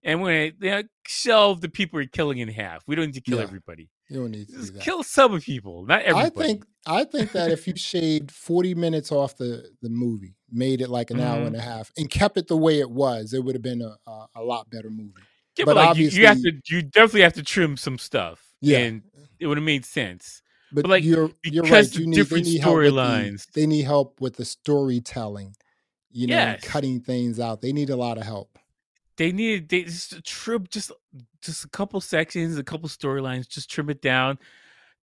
And 0.03 0.21
we're 0.21 0.49
gonna 0.51 0.57
you 0.61 0.81
know, 0.83 0.87
shelve 1.07 1.61
the 1.61 1.69
people 1.69 1.97
we're 1.99 2.05
killing 2.07 2.37
in 2.39 2.47
half. 2.47 2.83
We 2.87 2.95
don't 2.95 3.07
need 3.07 3.15
to 3.15 3.21
kill 3.21 3.37
Yeah. 3.39 3.43
everybody. 3.43 3.89
You 4.09 4.21
don't 4.21 4.31
need 4.31 4.47
to 4.47 4.71
do 4.71 4.79
kill 4.79 5.03
some 5.03 5.39
people, 5.39 5.85
not 5.85 6.01
everybody. 6.01 6.31
I 6.43 6.47
think 6.47 6.65
I 6.87 7.03
think 7.03 7.31
that 7.33 7.51
if 7.51 7.67
you 7.67 7.75
shaved 7.75 8.31
40 8.31 8.73
minutes 8.73 9.11
off 9.11 9.37
the, 9.37 9.69
the 9.81 9.89
movie, 9.89 10.35
made 10.49 10.81
it 10.81 10.89
like 10.89 11.11
an 11.11 11.19
hour 11.19 11.41
Mhm. 11.43 11.47
and 11.47 11.55
a 11.57 11.61
half, 11.61 11.91
and 11.97 12.09
kept 12.09 12.37
it 12.37 12.47
the 12.47 12.57
way 12.57 12.79
it 12.79 12.89
was, 12.89 13.33
it 13.33 13.43
would 13.43 13.53
have 13.53 13.61
been 13.61 13.81
a, 13.81 13.95
a, 14.09 14.25
a 14.37 14.41
lot 14.41 14.69
better 14.69 14.89
movie. 14.89 15.11
Yeah, 15.57 15.65
but 15.65 15.75
but, 15.75 15.75
like, 15.75 15.97
you, 15.97 16.07
you 16.07 16.25
have 16.25 16.37
to. 16.41 16.47
obviously- 16.47 16.61
You 16.77 16.81
definitely 16.83 17.21
have 17.21 17.33
to 17.33 17.43
trim 17.43 17.75
some 17.77 17.97
stuff. 17.99 18.41
Yeah. 18.61 18.79
and 18.79 19.03
it 19.39 19.47
would 19.47 19.57
have 19.57 19.65
made 19.65 19.85
sense. 19.85 20.41
But, 20.71 20.85
like, 20.87 21.03
you're 21.03 21.31
you're 21.43 21.63
right. 21.63 21.95
You 21.95 22.05
need, 22.07 22.15
different 22.15 22.45
they 22.45 22.51
need 22.51 22.61
help 22.61 22.77
with 22.77 22.85
the- 22.85 22.91
storylines. 22.91 23.51
They 23.53 23.65
need 23.65 23.85
help 23.85 24.21
with 24.21 24.35
the 24.35 24.45
storytelling. 24.45 25.55
You 26.11 26.27
know, 26.27 26.35
Yes. 26.35 26.63
cutting 26.63 26.99
things 27.01 27.39
out. 27.39 27.61
They 27.61 27.71
need 27.71 27.89
a 27.89 27.95
lot 27.95 28.17
of 28.17 28.23
help. 28.23 28.57
They 29.17 29.31
need 29.31 29.69
they 29.69 29.83
just 29.83 30.13
uh, 30.13 30.21
trim 30.23 30.65
just 30.71 30.91
just 31.41 31.65
a 31.65 31.69
couple 31.69 31.99
sections, 32.01 32.57
a 32.57 32.63
couple 32.63 32.87
storylines, 32.89 33.47
just 33.47 33.69
trim 33.69 33.89
it 33.89 34.01
down. 34.01 34.39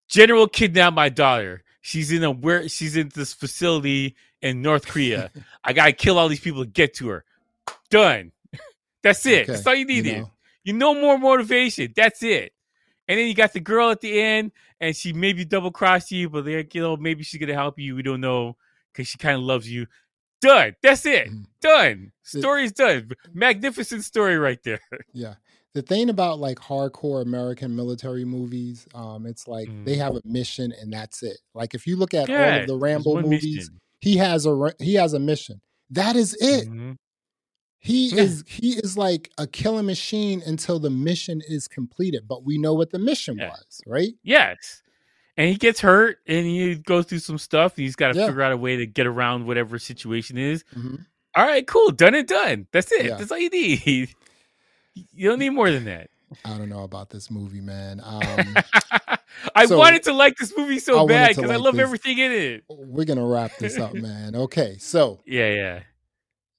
General 0.07 0.47
kidnapped 0.47 0.95
my 0.95 1.09
daughter. 1.09 1.63
She's 1.81 2.11
in 2.11 2.23
a 2.23 2.31
where 2.31 2.67
she's 2.69 2.95
in 2.95 3.09
this 3.13 3.33
facility 3.33 4.15
in 4.41 4.61
North 4.61 4.87
Korea. 4.87 5.31
I 5.63 5.73
gotta 5.73 5.91
kill 5.91 6.17
all 6.17 6.27
these 6.29 6.39
people 6.39 6.63
to 6.63 6.69
get 6.69 6.93
to 6.95 7.09
her. 7.09 7.25
Done. 7.89 8.31
That's 9.03 9.25
it. 9.27 9.45
That's 9.47 9.67
all 9.67 9.75
you 9.75 9.85
needed. 9.85 10.19
know. 10.19 10.31
You 10.63 10.73
know 10.73 10.95
more 10.95 11.17
motivation. 11.19 11.93
That's 11.95 12.23
it. 12.23 12.53
And 13.07 13.19
then 13.19 13.27
you 13.27 13.33
got 13.35 13.53
the 13.53 13.59
girl 13.59 13.91
at 13.91 14.01
the 14.01 14.19
end, 14.19 14.51
and 14.79 14.95
she 14.95 15.13
maybe 15.13 15.45
double 15.45 15.71
crossed 15.71 16.11
you, 16.11 16.29
but 16.29 16.45
like, 16.45 16.73
you 16.73 16.81
know, 16.81 16.97
maybe 16.97 17.23
she's 17.23 17.39
gonna 17.39 17.53
help 17.53 17.77
you. 17.79 17.95
We 17.95 18.01
don't 18.03 18.21
know 18.21 18.57
because 18.91 19.07
she 19.07 19.17
kind 19.17 19.35
of 19.37 19.43
loves 19.43 19.69
you. 19.71 19.85
Done. 20.41 20.75
That's 20.83 21.05
it. 21.05 21.29
Mhm. 21.29 21.45
Done. 21.61 22.11
The- 22.33 22.39
Story's 22.39 22.71
done. 22.71 23.09
Magnificent 23.33 24.03
story 24.03 24.37
right 24.37 24.61
there. 24.63 24.79
Yeah. 25.13 25.35
The 25.73 25.81
thing 25.81 26.09
about 26.09 26.39
like 26.39 26.57
hardcore 26.57 27.21
American 27.21 27.75
military 27.75 28.23
movies, 28.23 28.87
um, 28.95 29.25
it's 29.25 29.45
like 29.47 29.67
they 29.83 29.95
Mm. 29.95 29.97
have 29.97 30.15
a 30.15 30.21
mission 30.23 30.71
and 30.79 30.91
that's 30.93 31.21
it. 31.21 31.37
Like 31.53 31.73
if 31.75 31.85
you 31.85 31.97
look 31.97 32.13
at 32.13 32.29
all 32.29 32.59
of 32.61 32.67
the 32.67 32.77
Rambo 32.77 33.21
movies, 33.21 33.55
mission. 33.55 33.79
he 33.99 34.15
has 34.17 34.45
a 34.45 34.73
he 34.79 34.93
has 34.95 35.13
a 35.13 35.19
mission. 35.19 35.59
That 35.89 36.15
is 36.15 36.33
it. 36.39 36.69
Mhm. 36.69 36.95
He 37.85 38.17
is 38.17 38.43
he 38.47 38.71
is 38.77 38.97
like 38.97 39.29
a 39.37 39.45
killing 39.47 39.85
machine 39.85 40.41
until 40.45 40.79
the 40.79 40.89
mission 40.89 41.41
is 41.47 41.67
completed. 41.67 42.27
But 42.27 42.43
we 42.43 42.57
know 42.57 42.73
what 42.73 42.89
the 42.91 42.97
mission 42.99 43.37
Yeah. 43.37 43.49
was, 43.49 43.81
right? 43.85 44.13
Yes. 44.23 44.81
And 45.37 45.49
he 45.49 45.55
gets 45.55 45.79
hurt 45.81 46.17
and 46.27 46.45
he 46.45 46.75
goes 46.75 47.05
through 47.05 47.19
some 47.19 47.37
stuff. 47.37 47.75
And 47.77 47.83
he's 47.83 47.95
got 47.95 48.13
to 48.13 48.19
Yeah. 48.19 48.25
figure 48.27 48.41
out 48.41 48.51
a 48.53 48.57
way 48.57 48.77
to 48.77 48.85
get 48.87 49.05
around 49.05 49.45
whatever 49.45 49.77
situation 49.77 50.37
is. 50.37 50.63
Mhm. 50.75 51.05
All 51.35 51.45
right, 51.45 51.67
cool. 51.67 51.91
Done 51.91 52.15
and 52.15 52.27
done. 52.27 52.67
That's 52.71 52.91
it. 52.91 53.05
Yeah. 53.05 53.17
That's 53.17 53.31
all 53.31 53.37
you 53.37 53.49
need. 53.49 54.09
You 55.13 55.27
don't 55.29 55.39
need 55.39 55.49
more 55.49 55.69
than 55.69 55.83
that. 55.85 56.09
I 56.45 56.57
don't 56.57 56.69
know 56.69 56.83
about 56.83 57.09
this 57.09 57.29
movie, 57.29 57.59
man. 57.59 57.99
Um, 58.01 58.21
I 59.55 59.65
so- 59.65 59.77
wanted 59.77 60.03
to 60.03 60.13
like 60.13 60.37
this 60.37 60.53
movie 60.57 60.79
so 60.79 60.95
wanted 61.03 61.07
bad 61.09 61.35
because 61.35 61.51
I 61.51 61.57
love 61.57 61.75
this. 61.75 61.83
everything 61.83 62.17
in 62.17 62.31
it. 62.31 62.63
we're 62.69 63.03
gonna 63.03 63.25
wrap 63.27 63.51
this 63.57 63.77
up, 63.77 63.93
man. 63.93 64.35
Okay, 64.35 64.77
so 64.79 65.19
Yeah, 65.25 65.53
yeah. 65.53 65.79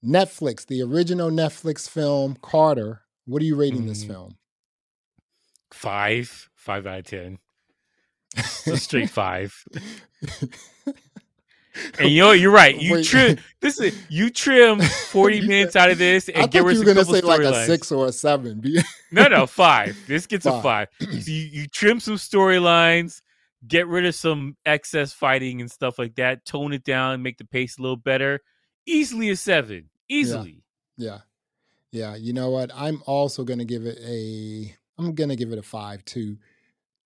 Netflix, 0.04 0.66
the 0.66 0.82
original 0.82 1.30
Netflix 1.30 1.88
film 1.88 2.37
Carter. 2.42 3.02
What 3.26 3.42
are 3.42 3.44
you 3.46 3.56
rating 3.56 3.87
this 3.87 4.04
Mhm. 4.04 4.09
film? 4.09 4.37
Five, 5.72 6.48
five 6.54 6.87
out 6.87 7.00
of 7.00 7.04
ten. 7.06 7.38
Just 8.35 8.85
straight 8.85 9.11
five. 9.11 9.54
And 11.98 12.09
you 12.11 12.22
know? 12.22 12.32
You're 12.32 12.50
right. 12.50 12.74
You 12.80 12.94
Wait. 12.94 13.04
trim. 13.04 13.37
This 13.61 13.78
is 13.78 13.94
you 14.09 14.30
trim 14.30 14.80
forty 15.11 15.40
You 15.40 15.46
minutes 15.48 15.76
out 15.76 15.90
of 15.90 15.98
this 15.98 16.26
and 16.30 16.38
I 16.44 16.46
get 16.46 16.64
you 16.64 16.70
of 16.70 16.88
a 16.88 16.94
couple 16.94 17.14
say 17.14 17.20
like 17.20 17.40
a 17.40 17.42
storylines. 17.52 17.66
six 17.66 17.92
or 17.92 18.06
a 18.06 18.12
seven. 18.12 18.62
No, 19.12 19.28
no, 19.28 19.46
five. 19.46 19.94
This 20.06 20.26
gets 20.26 20.46
a 20.46 20.52
Five. 20.52 20.62
five. 20.62 20.88
So 21.22 21.30
you, 21.30 21.42
you 21.52 21.66
trim 21.66 22.00
some 22.00 22.14
storylines, 22.14 23.20
get 23.68 23.87
rid 23.88 24.06
of 24.06 24.14
some 24.14 24.56
excess 24.64 25.12
fighting 25.12 25.61
and 25.61 25.70
stuff 25.70 25.98
like 25.98 26.14
that, 26.14 26.46
tone 26.46 26.72
it 26.72 26.82
down, 26.82 27.22
make 27.22 27.37
the 27.37 27.44
pace 27.44 27.78
a 27.78 27.82
little 27.82 27.96
better. 27.98 28.40
Easily 28.87 29.31
a 29.31 29.37
seven. 29.37 29.88
Easily. 30.09 30.62
yeah, 30.96 31.18
yeah. 31.92 32.14
You 32.16 32.33
know 32.33 32.51
what? 32.51 32.70
I'm 32.75 33.03
also 33.07 33.44
gonna 33.44 33.64
give 33.64 33.85
it 33.87 33.99
a. 34.03 34.75
I'm 34.99 35.14
gonna 35.14 35.37
give 35.37 35.53
it 35.53 35.59
a 35.59 35.62
five 35.62 36.05
too. 36.05 36.38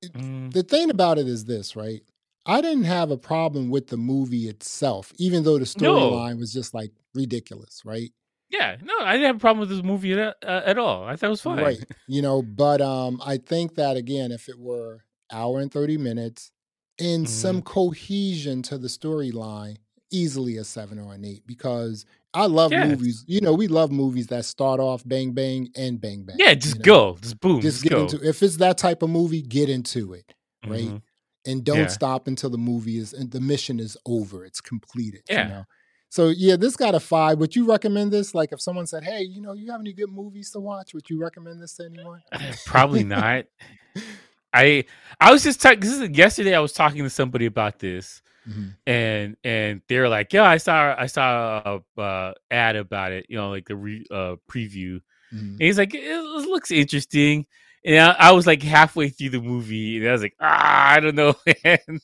Mm, 0.05 0.53
The 0.53 0.62
thing 0.62 0.90
about 0.90 1.19
it 1.19 1.27
is 1.27 1.45
this, 1.45 1.77
right? 1.77 2.03
I 2.47 2.61
didn't 2.62 2.85
have 2.85 3.11
a 3.11 3.19
problem 3.19 3.69
with 3.69 3.88
the 3.88 3.97
movie 3.99 4.49
itself, 4.49 5.12
even 5.19 5.45
though 5.45 5.59
the 5.59 5.75
No. 5.81 5.95
storyline 5.95 6.38
was 6.38 6.53
just 6.53 6.73
like 6.75 6.93
ridiculous, 7.14 7.83
right? 7.85 8.11
yeah, 8.53 8.77
no, 8.83 8.95
I 9.01 9.12
didn't 9.12 9.27
have 9.29 9.37
a 9.37 9.38
problem 9.38 9.61
with 9.61 9.69
this 9.69 9.85
movie 9.85 10.12
at, 10.12 10.37
uh, 10.43 10.62
at 10.66 10.77
all. 10.77 11.05
I 11.05 11.14
thought 11.14 11.29
it 11.29 11.31
was 11.31 11.40
fine. 11.40 11.59
Right. 11.59 11.79
You 12.09 12.21
know, 12.23 12.43
but 12.43 12.81
um 12.81 13.21
I 13.25 13.37
think 13.37 13.75
that 13.77 13.97
again, 13.97 14.33
if 14.33 14.49
it 14.49 14.59
were 14.59 15.05
hour 15.31 15.61
and 15.61 15.71
30 15.71 15.99
minutes 15.99 16.51
and 16.99 17.29
some 17.29 17.62
cohesion 17.62 18.62
to 18.62 18.77
the 18.79 18.88
storyline, 18.88 19.77
easily 20.11 20.57
a 20.57 20.64
seven 20.64 20.99
or 20.99 21.12
an 21.14 21.25
eight 21.25 21.46
because 21.46 22.05
I 22.35 22.46
love 22.46 22.70
Yes. 22.73 22.88
movies. 22.88 23.25
You 23.27 23.40
know, 23.40 23.53
we 23.53 23.66
love 23.68 23.90
movies 23.90 24.29
that 24.29 24.44
start 24.44 24.79
off 24.81 25.03
bang 25.07 25.33
bang 25.33 25.70
and 25.77 26.01
bang 26.01 26.23
bang. 26.23 26.37
Yeah, 26.38 26.55
just 26.55 26.77
you 26.77 26.79
know? 26.81 26.85
go. 26.85 27.18
Just 27.20 27.40
boom. 27.40 27.61
Just 27.61 27.77
Just, 27.79 27.83
get 27.85 27.90
go. 27.92 28.03
into 28.03 28.29
if 28.29 28.42
it's 28.42 28.57
that 28.59 28.79
type 28.79 29.03
of 29.03 29.11
movie, 29.11 29.42
get 29.42 29.68
into 29.68 30.12
it. 30.14 30.35
right? 30.66 30.85
Mhm. 30.88 31.03
And 31.46 31.64
don't 31.64 31.79
Yeah. 31.79 31.87
stop 31.87 32.29
until 32.29 32.51
the 32.51 32.59
movie 32.59 32.99
is 32.99 33.14
and 33.14 33.31
the 33.31 33.40
mission 33.40 33.81
is 33.81 33.96
over. 34.05 34.44
It's 34.44 34.61
completed. 34.61 35.23
Yeah. 35.31 35.42
You 35.44 35.49
know. 35.49 35.64
So 36.11 36.29
yeah, 36.29 36.57
this 36.57 36.77
got 36.77 36.94
a 36.94 37.01
five. 37.01 37.38
Would 37.38 37.57
you 37.57 37.66
recommend 37.66 38.12
this? 38.12 38.35
Like 38.35 38.53
if 38.53 38.61
someone 38.61 38.87
said, 38.87 39.03
Hey, 39.05 39.23
you 39.23 39.40
know, 39.40 39.55
you 39.55 39.70
have 39.73 39.81
any 39.81 39.92
good 39.94 40.11
movies 40.11 40.51
to 40.51 40.61
watch? 40.61 40.92
Would 40.92 41.09
you 41.09 41.18
recommend 41.18 41.62
this 41.62 41.75
to 41.77 41.87
anyone? 41.87 42.20
Probably 42.66 43.05
not. 43.05 43.46
I 44.53 44.85
I 45.20 45.33
was 45.33 45.42
just 45.44 45.61
talking. 45.62 45.81
This 45.81 45.92
is 45.99 46.11
yesterday. 46.11 46.55
I 46.55 46.61
was 46.61 46.73
talking 46.73 47.05
to 47.05 47.11
somebody 47.11 47.46
about 47.46 47.79
this, 47.79 48.20
Mhm. 48.48 48.74
and 48.87 49.37
and 49.44 49.83
they're 49.88 50.09
like, 50.09 50.33
"Yeah, 50.33 50.44
I 50.44 50.57
saw 50.57 50.94
I 50.98 51.07
saw 51.07 51.81
a 51.96 52.00
uh, 52.00 52.33
ad 52.50 52.76
about 52.76 53.12
it. 53.12 53.26
You 53.29 53.37
know, 53.37 53.50
like 53.50 53.66
the 53.68 53.76
re, 53.76 54.05
uh, 54.11 54.37
preview." 54.50 55.00
Mhm. 55.33 55.53
And 55.53 55.61
he's 55.61 55.79
like, 55.79 55.94
"It, 55.94 56.22
looks 56.48 56.70
interesting." 56.70 57.46
And 57.85 57.98
I, 57.98 58.29
I 58.29 58.33
was 58.33 58.46
like 58.46 58.62
halfway 58.62 59.09
through 59.11 59.31
the 59.31 59.40
movie, 59.42 59.98
and 59.98 60.09
I 60.09 60.12
was 60.12 60.22
like, 60.22 60.35
"Ah, 60.40 60.92
I 60.92 61.00
don't 61.00 61.14
know." 61.16 61.35
man." 61.64 62.00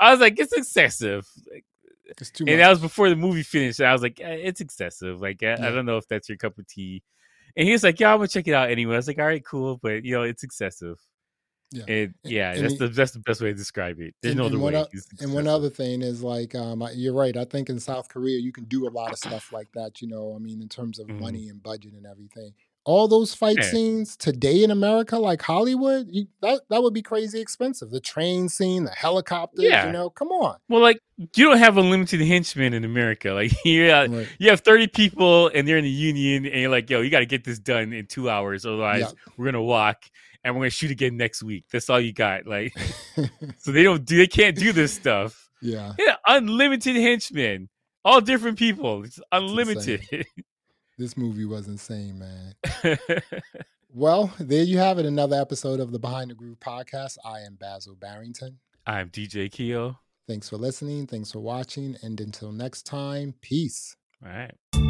I 0.00 0.10
was 0.10 0.20
like, 0.20 0.38
"It's 0.40 0.52
excessive." 0.52 1.26
Like, 1.52 1.64
It's 2.08 2.30
too 2.30 2.44
and 2.46 2.56
much. 2.56 2.58
that 2.64 2.70
was 2.70 2.80
before 2.80 3.08
the 3.10 3.16
movie 3.16 3.42
finished. 3.42 3.80
And 3.80 3.88
I 3.88 3.92
was 3.92 4.02
like, 4.02 4.20
eh, 4.20 4.38
it's 4.44 4.60
excessive. 4.60 5.20
Like, 5.20 5.42
I, 5.42 5.46
Yeah. 5.46 5.68
I 5.68 5.70
don't 5.70 5.86
know 5.86 5.96
if 5.98 6.08
that's 6.08 6.28
your 6.28 6.38
cup 6.38 6.58
of 6.58 6.66
tea. 6.66 7.02
And 7.56 7.66
he 7.66 7.72
was 7.72 7.82
like, 7.84 8.00
yeah, 8.00 8.12
I'm 8.12 8.18
gonna 8.18 8.28
check 8.28 8.48
it 8.48 8.54
out 8.54 8.70
anyway. 8.70 8.94
I 8.94 8.98
was 8.98 9.08
like, 9.08 9.18
all 9.18 9.26
right, 9.26 9.44
cool, 9.44 9.78
but 9.82 10.04
you 10.04 10.14
know, 10.14 10.22
it's 10.22 10.42
excessive. 10.44 10.98
Yeah. 11.72 11.84
And 11.88 12.14
yeah, 12.22 12.52
and 12.52 12.62
that's 12.64 12.72
he- 12.74 12.78
the 12.78 12.88
that's 12.88 13.12
the 13.12 13.18
best 13.20 13.40
way 13.40 13.48
to 13.48 13.54
describe 13.54 14.00
it. 14.00 14.14
There's 14.22 14.32
and- 14.32 14.38
no 14.40 14.46
other 14.46 14.58
one 14.58 14.74
way. 14.74 14.80
o- 14.80 14.86
And 15.20 15.34
one 15.34 15.46
other 15.48 15.68
thing 15.68 16.02
is 16.02 16.22
like, 16.22 16.54
um, 16.54 16.86
you're 16.94 17.12
right. 17.14 17.36
I 17.36 17.44
think 17.44 17.68
in 17.68 17.80
South 17.80 18.08
Korea 18.08 18.38
you 18.38 18.52
can 18.52 18.64
do 18.64 18.86
a 18.86 18.90
lot 18.90 19.10
of 19.12 19.18
stuff 19.18 19.52
like 19.52 19.68
that. 19.74 20.00
You 20.00 20.08
know, 20.08 20.34
I 20.34 20.38
mean, 20.38 20.62
in 20.62 20.68
terms 20.68 20.98
of 20.98 21.08
Mhm. 21.08 21.20
money 21.20 21.48
and 21.48 21.62
budget 21.62 21.92
and 21.94 22.06
everything. 22.06 22.52
All 22.84 23.08
those 23.08 23.34
fight 23.34 23.56
Yeah. 23.56 23.68
scenes 23.68 24.16
today 24.16 24.62
in 24.62 24.70
America, 24.70 25.18
like 25.18 25.42
Hollywood, 25.42 26.06
you, 26.08 26.28
that 26.40 26.60
that 26.70 26.84
would 26.84 26.94
be 26.94 27.02
crazy 27.02 27.40
expensive. 27.40 27.90
The 27.90 27.98
train 27.98 28.48
scene, 28.48 28.84
the 28.84 28.92
helicopters. 28.92 29.64
Yeah. 29.64 29.86
You 29.86 29.92
know, 29.92 30.08
come 30.08 30.28
on. 30.28 30.58
Well, 30.68 30.82
like 30.82 31.00
you 31.18 31.46
don't 31.46 31.58
have 31.58 31.78
unlimited 31.78 32.20
henchmen 32.20 32.74
in 32.74 32.84
America. 32.84 33.32
Like 33.32 33.50
you, 33.64 33.90
uh, 33.90 34.06
Right. 34.08 34.28
you 34.38 34.50
have 34.50 34.60
30 34.60 34.86
people 34.86 35.48
and 35.48 35.66
they're 35.66 35.78
in 35.78 35.84
the 35.84 35.90
union, 35.90 36.46
and 36.46 36.60
you're 36.60 36.70
like, 36.70 36.88
yo, 36.88 37.00
you 37.00 37.10
got 37.10 37.20
to 37.20 37.26
get 37.26 37.42
this 37.42 37.58
done 37.58 37.92
in 37.92 38.06
two 38.06 38.30
hours, 38.30 38.64
otherwise 38.64 39.00
Yeah. 39.00 39.32
we're 39.36 39.46
gonna 39.46 39.60
walk 39.64 40.04
and 40.46 40.54
we're 40.54 40.60
gonna 40.60 40.70
shoot 40.70 40.92
again 40.92 41.16
next 41.16 41.42
week. 41.42 41.64
That's 41.72 41.90
all 41.90 42.00
you 42.00 42.12
got. 42.12 42.46
Like, 42.46 42.72
so 43.58 43.72
they 43.72 43.82
don't 43.82 44.04
do, 44.04 44.16
they 44.16 44.28
can't 44.28 44.56
do 44.56 44.72
this 44.72 44.94
stuff. 44.94 45.50
yeah. 45.60 45.92
Yeah, 45.98 46.16
unlimited 46.26 46.96
henchmen, 46.96 47.68
all 48.04 48.20
different 48.20 48.58
people. 48.58 49.04
It's 49.04 49.20
unlimited. 49.32 50.06
This 50.98 51.16
movie 51.16 51.44
was 51.44 51.68
insane, 51.68 52.18
man. 52.18 52.98
Well, 53.98 54.30
there 54.38 54.62
you 54.62 54.76
have 54.76 54.98
it. 54.98 55.06
Another 55.06 55.40
episode 55.40 55.80
of 55.80 55.90
the 55.90 55.98
Behind 55.98 56.30
the 56.30 56.34
Groove 56.34 56.60
podcast. 56.60 57.16
I 57.24 57.40
am 57.40 57.54
Basil 57.54 57.94
Barrington. 57.94 58.58
I'm 58.86 59.08
DJ 59.08 59.50
Keo. 59.50 59.98
Thanks 60.28 60.50
for 60.50 60.58
listening. 60.58 61.06
Thanks 61.06 61.32
for 61.32 61.40
watching. 61.40 61.96
And 62.02 62.20
until 62.20 62.52
next 62.52 62.82
time, 62.82 63.32
peace. 63.40 63.96
All 64.22 64.30
right. 64.30 64.85